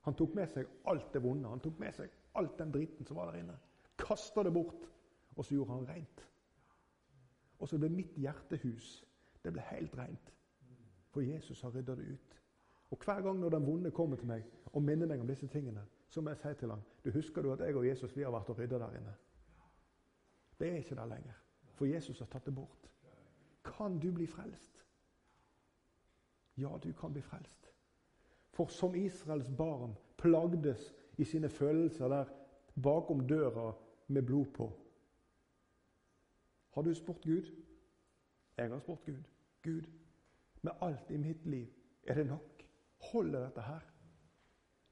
Han 0.05 0.15
tok 0.17 0.35
med 0.37 0.47
seg 0.49 0.69
alt 0.87 1.09
det 1.13 1.23
vonde. 1.23 1.49
Han 1.49 1.59
tok 1.59 1.79
med 1.81 1.93
seg 1.97 2.13
alt 2.37 2.57
den 2.59 2.71
driten 2.71 3.05
som 3.05 3.17
var 3.17 3.31
der 3.31 3.41
inne 3.41 3.57
kasta 4.01 4.43
det 4.43 4.53
bort, 4.53 4.89
og 5.35 5.45
så 5.45 5.55
gjorde 5.55 5.73
han 5.73 5.89
rent. 5.89 6.27
Og 7.59 7.69
så 7.69 7.77
ble 7.77 7.89
mitt 7.93 8.17
hjertehus 8.17 9.03
det 9.43 9.53
ble 9.53 9.63
helt 9.69 9.97
rent. 9.97 10.33
For 11.11 11.21
Jesus 11.21 11.61
har 11.61 11.73
rydda 11.75 11.95
det 11.95 12.07
ut. 12.13 12.40
Og 12.91 12.97
Hver 13.05 13.21
gang 13.21 13.39
når 13.39 13.49
den 13.49 13.65
vonde 13.65 13.91
kommer 13.91 14.15
til 14.15 14.27
meg 14.27 14.43
og 14.65 14.83
minner 14.83 15.07
meg 15.07 15.19
om 15.19 15.27
disse 15.27 15.47
tingene, 15.47 15.85
så 16.09 16.21
må 16.21 16.29
jeg 16.29 16.37
si 16.37 16.53
til 16.59 16.69
ham 16.69 16.81
du 17.05 17.11
husker 17.11 17.41
du 17.41 17.51
at 17.53 17.59
jeg 17.59 17.75
og 17.75 17.87
Jesus 17.87 18.15
vi 18.17 18.23
har 18.23 18.31
vært 18.31 18.49
og 18.49 18.57
rydda 18.57 18.79
der 18.79 18.97
inne. 18.99 19.13
Det 20.59 20.69
er 20.69 20.75
ikke 20.77 20.95
der 20.95 21.05
lenger, 21.05 21.33
for 21.73 21.85
Jesus 21.85 22.19
har 22.19 22.27
tatt 22.29 22.45
det 22.45 22.55
bort. 22.55 22.91
Kan 23.63 23.99
du 23.99 24.11
bli 24.11 24.27
frelst? 24.27 24.83
Ja, 26.57 26.77
du 26.83 26.91
kan 26.93 27.13
bli 27.13 27.21
frelst. 27.21 27.71
For 28.53 28.67
som 28.67 28.95
Israels 28.95 29.49
barn 29.57 29.95
plagdes 30.17 30.93
i 31.17 31.23
sine 31.23 31.49
følelser 31.49 32.07
der 32.07 32.25
bakom 32.83 33.27
døra 33.27 33.73
med 34.07 34.21
blod 34.21 34.45
på. 34.45 34.67
Har 36.73 36.81
du 36.81 36.93
spurt 36.93 37.21
Gud? 37.23 37.51
Jeg 38.57 38.69
har 38.69 38.79
spurt 38.79 39.05
Gud. 39.05 39.23
Gud, 39.63 39.81
med 40.61 40.71
alt 40.81 41.11
i 41.11 41.17
mitt 41.17 41.45
liv, 41.45 41.67
er 42.03 42.13
det 42.13 42.25
nok? 42.27 42.60
Holder 43.01 43.45
dette 43.45 43.61
her? 43.61 43.79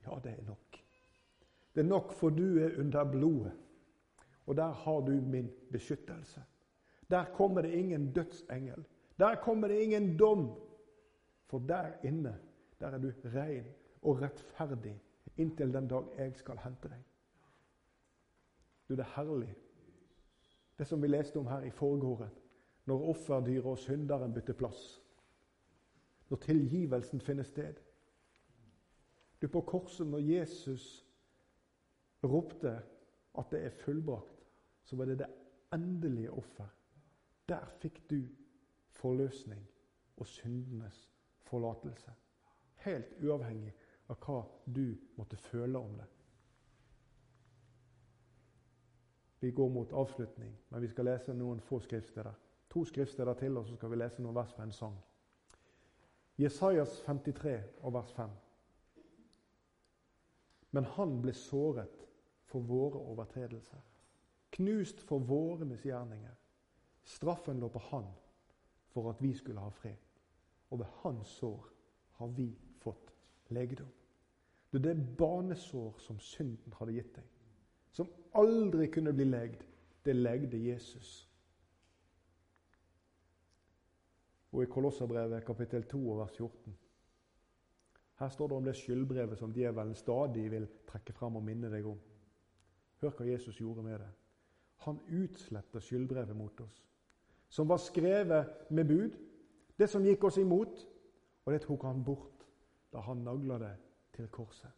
Ja, 0.06 0.20
det 0.24 0.32
er 0.32 0.44
nok. 0.48 0.80
Det 1.76 1.82
er 1.82 1.90
nok, 1.90 2.14
for 2.14 2.30
du 2.30 2.58
er 2.58 2.80
under 2.80 3.04
blodet. 3.12 3.52
Og 4.46 4.56
der 4.58 4.72
har 4.74 5.00
du 5.00 5.12
min 5.12 5.52
beskyttelse. 5.72 6.44
Der 7.10 7.26
kommer 7.34 7.62
det 7.62 7.70
ingen 7.70 8.14
dødsengel. 8.14 8.86
Der 9.20 9.36
kommer 9.36 9.68
det 9.68 9.80
ingen 9.80 10.18
dom. 10.18 10.60
For 11.46 11.60
der 11.60 11.92
inne, 12.04 12.40
der 12.80 12.88
er 12.88 12.98
du 12.98 13.12
ren 13.26 13.66
og 14.02 14.22
rettferdig 14.22 15.02
inntil 15.38 15.74
den 15.74 15.88
dag 15.88 16.04
jeg 16.18 16.36
skal 16.36 16.60
hente 16.64 16.90
deg. 16.92 17.04
Du, 18.90 18.96
det 18.96 19.06
er 19.06 19.14
herlig. 19.16 19.56
Det 20.78 20.88
som 20.88 21.02
vi 21.02 21.08
leste 21.08 21.38
om 21.38 21.48
her 21.48 21.62
i 21.62 21.70
forgården. 21.70 22.30
Når 22.86 23.10
offerdyret 23.10 23.66
og 23.66 23.78
synderen 23.78 24.34
bytter 24.34 24.54
plass. 24.54 25.02
Når 26.30 26.38
tilgivelsen 26.38 27.22
finner 27.22 27.44
sted. 27.44 27.74
Du, 29.42 29.48
på 29.48 29.62
korset, 29.62 30.08
når 30.08 30.20
Jesus 30.20 31.06
ropte 32.24 32.82
at 33.38 33.52
det 33.52 33.64
er 33.66 33.70
fullbrakt, 33.70 34.46
så 34.84 34.96
var 34.96 35.06
det 35.06 35.20
det 35.20 35.30
endelige 35.74 36.32
offer. 36.32 36.68
Der 37.50 37.66
fikk 37.80 38.02
du 38.10 38.22
forløsning 38.92 39.68
og 40.18 40.28
syndenes 40.28 41.10
forlatelse. 41.48 42.12
Helt 42.76 43.14
uavhengig 43.24 43.74
av 44.10 44.20
hva 44.26 44.42
du 44.66 44.98
måtte 45.18 45.38
føle 45.38 45.80
om 45.80 45.96
det. 45.98 46.08
Vi 49.40 49.52
går 49.52 49.70
mot 49.70 49.92
avslutning, 49.94 50.58
men 50.70 50.82
vi 50.82 50.88
skal 50.88 51.06
lese 51.06 51.34
noen 51.34 51.62
få 51.64 51.80
skriftsteder. 51.80 52.34
To 52.70 52.84
skriftsteder 52.86 53.34
til, 53.34 53.58
og 53.58 53.66
så 53.66 53.76
skal 53.76 53.90
vi 53.90 54.02
lese 54.02 54.22
noen 54.22 54.36
vers 54.36 54.52
fra 54.54 54.68
en 54.68 54.76
sang. 54.76 54.98
Jesajas 56.40 57.00
53 57.06 57.56
og 57.82 57.94
vers 57.94 58.12
5. 58.16 58.30
Men 60.72 60.86
han 60.96 61.22
ble 61.22 61.34
såret 61.34 62.06
for 62.50 62.66
våre 62.66 63.00
overtredelser, 63.00 63.82
knust 64.52 65.02
for 65.02 65.26
våre 65.26 65.66
misgjerninger. 65.66 66.36
Straffen 67.04 67.60
lå 67.60 67.70
på 67.74 67.82
han 67.90 68.06
for 68.94 69.10
at 69.10 69.22
vi 69.22 69.34
skulle 69.34 69.62
ha 69.62 69.70
fred. 69.74 69.98
Og 70.70 70.80
ved 70.80 70.94
hans 71.02 71.28
sår 71.40 71.66
har 72.20 72.28
vi 72.38 72.52
fått 72.82 73.14
legedom. 73.50 73.90
Det 74.70 74.82
er 74.82 74.94
det 74.94 75.18
banesår 75.18 75.98
som 76.06 76.20
synden 76.22 76.74
hadde 76.78 76.94
gitt 76.94 77.16
deg 77.16 77.36
som 77.92 78.08
aldri 78.32 78.88
kunne 78.88 79.14
bli 79.14 79.26
legd, 79.26 79.64
det 80.06 80.16
legde 80.16 80.58
Jesus. 80.58 81.28
Og 84.52 84.64
i 84.64 84.70
Kolosserbrevet 84.72 85.46
kapittel 85.46 85.84
2 85.90 86.00
vers 86.18 86.38
14. 86.38 86.78
Her 88.20 88.30
står 88.30 88.48
det 88.48 88.58
om 88.58 88.64
det 88.64 88.76
skyldbrevet 88.76 89.40
som 89.40 89.54
djevelen 89.56 89.96
stadig 89.96 90.50
vil 90.52 90.68
trekke 90.88 91.14
fram 91.16 91.38
og 91.40 91.44
minne 91.44 91.70
deg 91.72 91.86
om. 91.88 92.00
Hør 93.00 93.14
hva 93.16 93.28
Jesus 93.30 93.62
gjorde 93.62 93.84
med 93.86 94.00
det. 94.02 94.10
Han 94.84 95.00
utsletta 95.22 95.80
skyldbrevet 95.80 96.36
mot 96.36 96.62
oss, 96.62 96.84
som 97.50 97.70
var 97.70 97.80
skrevet 97.80 98.72
med 98.72 98.88
bud, 98.88 99.16
det 99.80 99.88
som 99.90 100.04
gikk 100.04 100.24
oss 100.28 100.38
imot, 100.38 100.84
og 101.46 101.54
det 101.54 101.62
tok 101.64 101.84
han 101.88 102.04
bort 102.04 102.44
da 102.92 103.04
han 103.08 103.24
nagla 103.24 103.58
det 103.60 103.74
til 104.16 104.28
korset. 104.28 104.72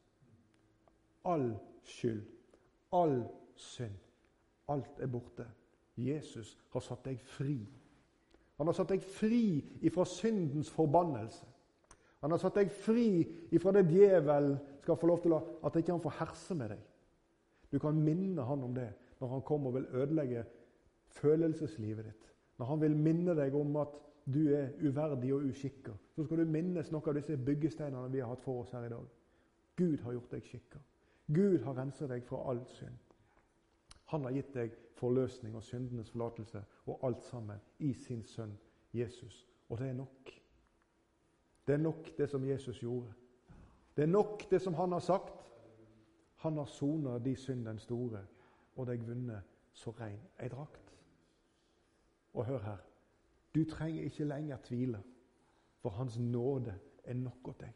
All 1.26 1.54
skyld, 1.86 2.24
all 2.94 3.24
synd, 3.56 3.98
alt 4.70 5.00
er 5.02 5.10
borte. 5.10 5.46
Jesus 5.98 6.58
har 6.74 6.86
satt 6.86 7.06
deg 7.06 7.20
fri. 7.20 7.58
Han 8.58 8.70
har 8.70 8.78
satt 8.78 8.94
deg 8.94 9.02
fri 9.06 9.62
ifra 9.82 10.06
syndens 10.06 10.70
forbannelse. 10.70 11.51
Han 12.22 12.34
har 12.34 12.42
satt 12.42 12.60
deg 12.60 12.74
fri 12.74 13.24
ifra 13.54 13.74
det 13.74 13.88
djevel 13.90 14.54
skal 14.82 14.98
få 14.98 15.10
lov 15.10 15.22
til 15.24 15.34
å, 15.34 15.40
at 15.66 15.78
ikke 15.78 15.96
han 15.96 16.04
får 16.04 16.18
herse 16.20 16.58
med 16.58 16.74
deg. 16.76 16.82
Du 17.72 17.80
kan 17.80 17.98
minne 17.98 18.46
han 18.46 18.66
om 18.66 18.74
det 18.76 18.90
når 19.22 19.36
han 19.36 19.46
kommer 19.48 19.72
og 19.72 19.80
vil 19.80 20.04
ødelegge 20.04 20.44
følelseslivet 21.18 22.06
ditt. 22.06 22.30
Når 22.60 22.70
han 22.70 22.82
vil 22.82 22.98
minne 22.98 23.36
deg 23.38 23.56
om 23.58 23.76
at 23.82 23.98
du 24.30 24.42
er 24.54 24.74
uverdig 24.82 25.34
og 25.34 25.48
uskikka, 25.50 25.96
så 26.16 26.26
skal 26.26 26.44
du 26.44 26.52
minnes 26.54 26.92
noen 26.94 27.10
av 27.10 27.18
disse 27.18 27.38
byggesteinene 27.38 28.12
vi 28.14 28.22
har 28.22 28.30
hatt 28.30 28.44
for 28.46 28.62
oss 28.62 28.74
her 28.76 28.86
i 28.86 28.92
dag. 28.94 29.08
Gud 29.78 30.04
har 30.06 30.14
gjort 30.18 30.36
deg 30.36 30.46
skikka. 30.46 30.82
Gud 31.32 31.64
har 31.66 31.78
renset 31.78 32.12
deg 32.12 32.26
fra 32.28 32.42
all 32.52 32.62
synd. 32.76 33.00
Han 34.12 34.28
har 34.28 34.36
gitt 34.36 34.54
deg 34.54 34.76
forløsning 35.00 35.56
og 35.56 35.64
syndenes 35.64 36.12
forlatelse 36.12 36.62
og 36.86 37.06
alt 37.08 37.24
sammen 37.24 37.62
i 37.80 37.94
sin 37.94 38.24
sønn 38.28 38.54
Jesus. 38.94 39.46
Og 39.70 39.80
det 39.80 39.90
er 39.90 39.98
nok. 39.98 40.41
Det 41.72 41.78
er 41.78 41.84
nok 41.84 42.18
det 42.18 42.30
som 42.30 42.44
Jesus 42.44 42.80
gjorde. 42.80 43.14
Det 43.96 44.04
er 44.04 44.08
nok 44.08 44.42
det 44.52 44.62
som 44.62 44.74
han 44.74 44.92
har 44.92 45.00
sagt. 45.00 45.52
Han 46.36 46.58
har 46.58 46.66
sona 46.66 47.20
de 47.20 47.36
synden 47.36 47.78
store, 47.80 48.20
og 48.76 48.88
deg 48.88 49.06
vunnet 49.08 49.46
så 49.72 49.94
rein 49.96 50.20
ei 50.44 50.50
drakt. 50.52 50.90
Og 52.34 52.46
hør 52.46 52.60
her. 52.60 52.82
Du 53.56 53.64
trenger 53.70 54.04
ikke 54.04 54.28
lenger 54.28 54.58
tvile, 54.64 55.00
for 55.80 55.90
Hans 55.90 56.18
nåde 56.20 56.76
er 57.04 57.14
nok 57.14 57.48
åt 57.48 57.62
deg. 57.62 57.72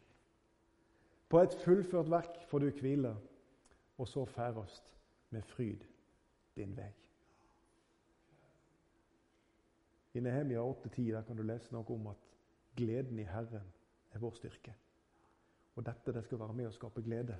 På 1.28 1.40
et 1.40 1.56
fullført 1.64 2.10
verk 2.10 2.44
får 2.50 2.58
du 2.58 2.70
hvile, 2.80 3.14
og 3.98 4.08
så 4.08 4.24
færrest 4.24 4.92
med 5.30 5.42
fryd 5.42 5.88
din 6.56 6.76
vei. 6.76 6.90
I 10.14 10.20
Nehemia 10.20 10.68
8,10 10.70 11.22
kan 11.22 11.36
du 11.36 11.42
lese 11.42 11.72
noe 11.72 11.96
om 11.96 12.12
at 12.12 12.28
gleden 12.76 13.18
i 13.18 13.24
Herren 13.24 13.72
er 14.16 14.22
vår 14.22 14.36
styrke. 14.36 14.74
Og 15.76 15.84
dette 15.86 16.12
det 16.12 16.24
skal 16.24 16.40
være 16.40 16.56
med 16.56 16.70
å 16.70 16.74
skape 16.74 17.04
glede 17.04 17.36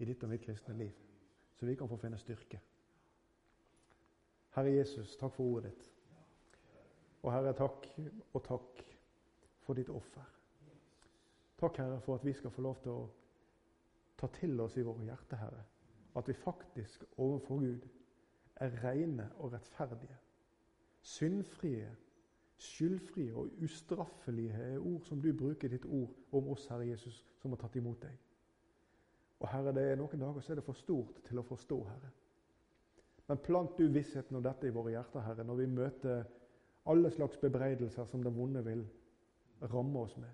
i 0.00 0.08
ditt 0.08 0.22
og 0.24 0.32
mitt 0.32 0.44
kristne 0.44 0.76
liv, 0.76 0.92
så 1.56 1.66
vi 1.68 1.76
kan 1.76 1.88
få 1.88 1.98
finne 2.00 2.18
styrke. 2.20 2.60
Herre 4.56 4.74
Jesus, 4.74 5.16
takk 5.16 5.34
for 5.36 5.46
ordet 5.46 5.70
ditt. 5.70 5.88
Og 7.22 7.32
Herre, 7.32 7.52
takk 7.56 7.86
og 8.32 8.44
takk 8.44 8.82
for 9.64 9.78
ditt 9.78 9.92
offer. 9.92 10.26
Takk, 11.60 11.76
Herre, 11.76 12.00
for 12.00 12.16
at 12.16 12.24
vi 12.24 12.32
skal 12.32 12.52
få 12.54 12.64
lov 12.64 12.80
til 12.82 12.96
å 12.96 13.08
ta 14.20 14.28
til 14.36 14.60
oss 14.60 14.76
i 14.80 14.84
våre 14.84 15.04
hjerter, 15.04 15.40
Herre, 15.40 15.64
at 16.16 16.28
vi 16.28 16.36
faktisk 16.36 17.04
overfor 17.16 17.60
Gud 17.60 17.86
er 18.60 18.76
rene 18.82 19.28
og 19.38 19.52
rettferdige. 19.52 20.16
Syndfrie, 21.02 21.88
skyldfrie 22.60 23.34
og 23.34 23.62
ustraffelige 23.64 24.52
er 24.52 24.78
ord 24.78 25.04
som 25.08 25.20
du 25.22 25.30
bruker 25.36 25.68
i 25.68 25.76
ditt 25.76 25.86
ord 25.86 26.12
om 26.36 26.50
oss, 26.52 26.66
Herre 26.68 26.88
Jesus, 26.88 27.22
som 27.40 27.54
har 27.54 27.60
tatt 27.62 27.76
imot 27.80 28.02
deg. 28.02 28.16
Og 29.40 29.48
Herre, 29.48 29.72
det 29.72 29.84
er 29.88 29.96
noen 29.96 30.20
dager 30.20 30.44
så 30.44 30.52
er 30.52 30.60
det 30.60 30.66
for 30.66 30.76
stort 30.76 31.22
til 31.28 31.40
å 31.40 31.46
forstå, 31.46 31.78
Herre. 31.88 32.10
Men 33.30 33.40
plant 33.40 33.78
du 33.78 33.86
vissheten 33.88 34.36
om 34.36 34.44
dette 34.44 34.68
i 34.68 34.74
våre 34.74 34.92
hjerter, 34.92 35.24
Herre, 35.24 35.46
når 35.46 35.60
vi 35.62 35.68
møter 35.70 36.24
alle 36.90 37.10
slags 37.14 37.38
bebreidelser 37.40 38.08
som 38.10 38.24
det 38.24 38.34
vonde 38.34 38.64
vil 38.66 38.84
ramme 39.72 40.04
oss 40.04 40.16
med. 40.18 40.32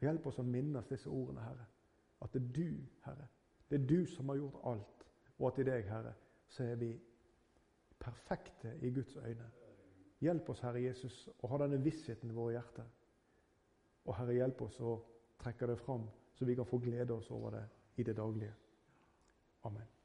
Hjelp 0.00 0.26
oss 0.30 0.38
å 0.38 0.46
minnes 0.46 0.88
disse 0.90 1.10
ordene, 1.10 1.44
Herre. 1.44 1.66
At 2.22 2.34
det 2.34 2.42
er 2.42 2.52
du, 2.56 2.80
Herre. 3.04 3.28
Det 3.68 3.78
er 3.78 3.86
du 3.86 4.06
som 4.06 4.30
har 4.32 4.40
gjort 4.40 4.62
alt. 4.72 5.06
Og 5.38 5.50
at 5.50 5.60
i 5.60 5.68
deg, 5.68 5.86
Herre, 5.90 6.14
så 6.48 6.64
er 6.64 6.80
vi 6.80 6.92
perfekte 8.00 8.74
i 8.82 8.90
Guds 8.94 9.16
øyne. 9.16 9.50
Hjelp 10.20 10.48
oss, 10.50 10.62
Herre 10.66 10.82
Jesus, 10.82 11.28
å 11.42 11.50
ha 11.52 11.60
denne 11.62 11.78
vissheten 11.82 12.30
i 12.30 12.34
våre 12.34 12.56
hjerter. 12.56 12.88
Og 14.08 14.16
Herre, 14.18 14.34
hjelp 14.38 14.64
oss 14.66 14.80
å 14.80 14.96
trekke 15.38 15.68
det 15.70 15.78
fram, 15.84 16.08
så 16.34 16.48
vi 16.48 16.56
kan 16.58 16.66
få 16.66 16.80
glede 16.82 17.14
oss 17.14 17.30
over 17.34 17.54
det 17.58 17.66
i 18.00 18.06
det 18.06 18.16
daglige. 18.18 18.54
Amen. 19.68 19.97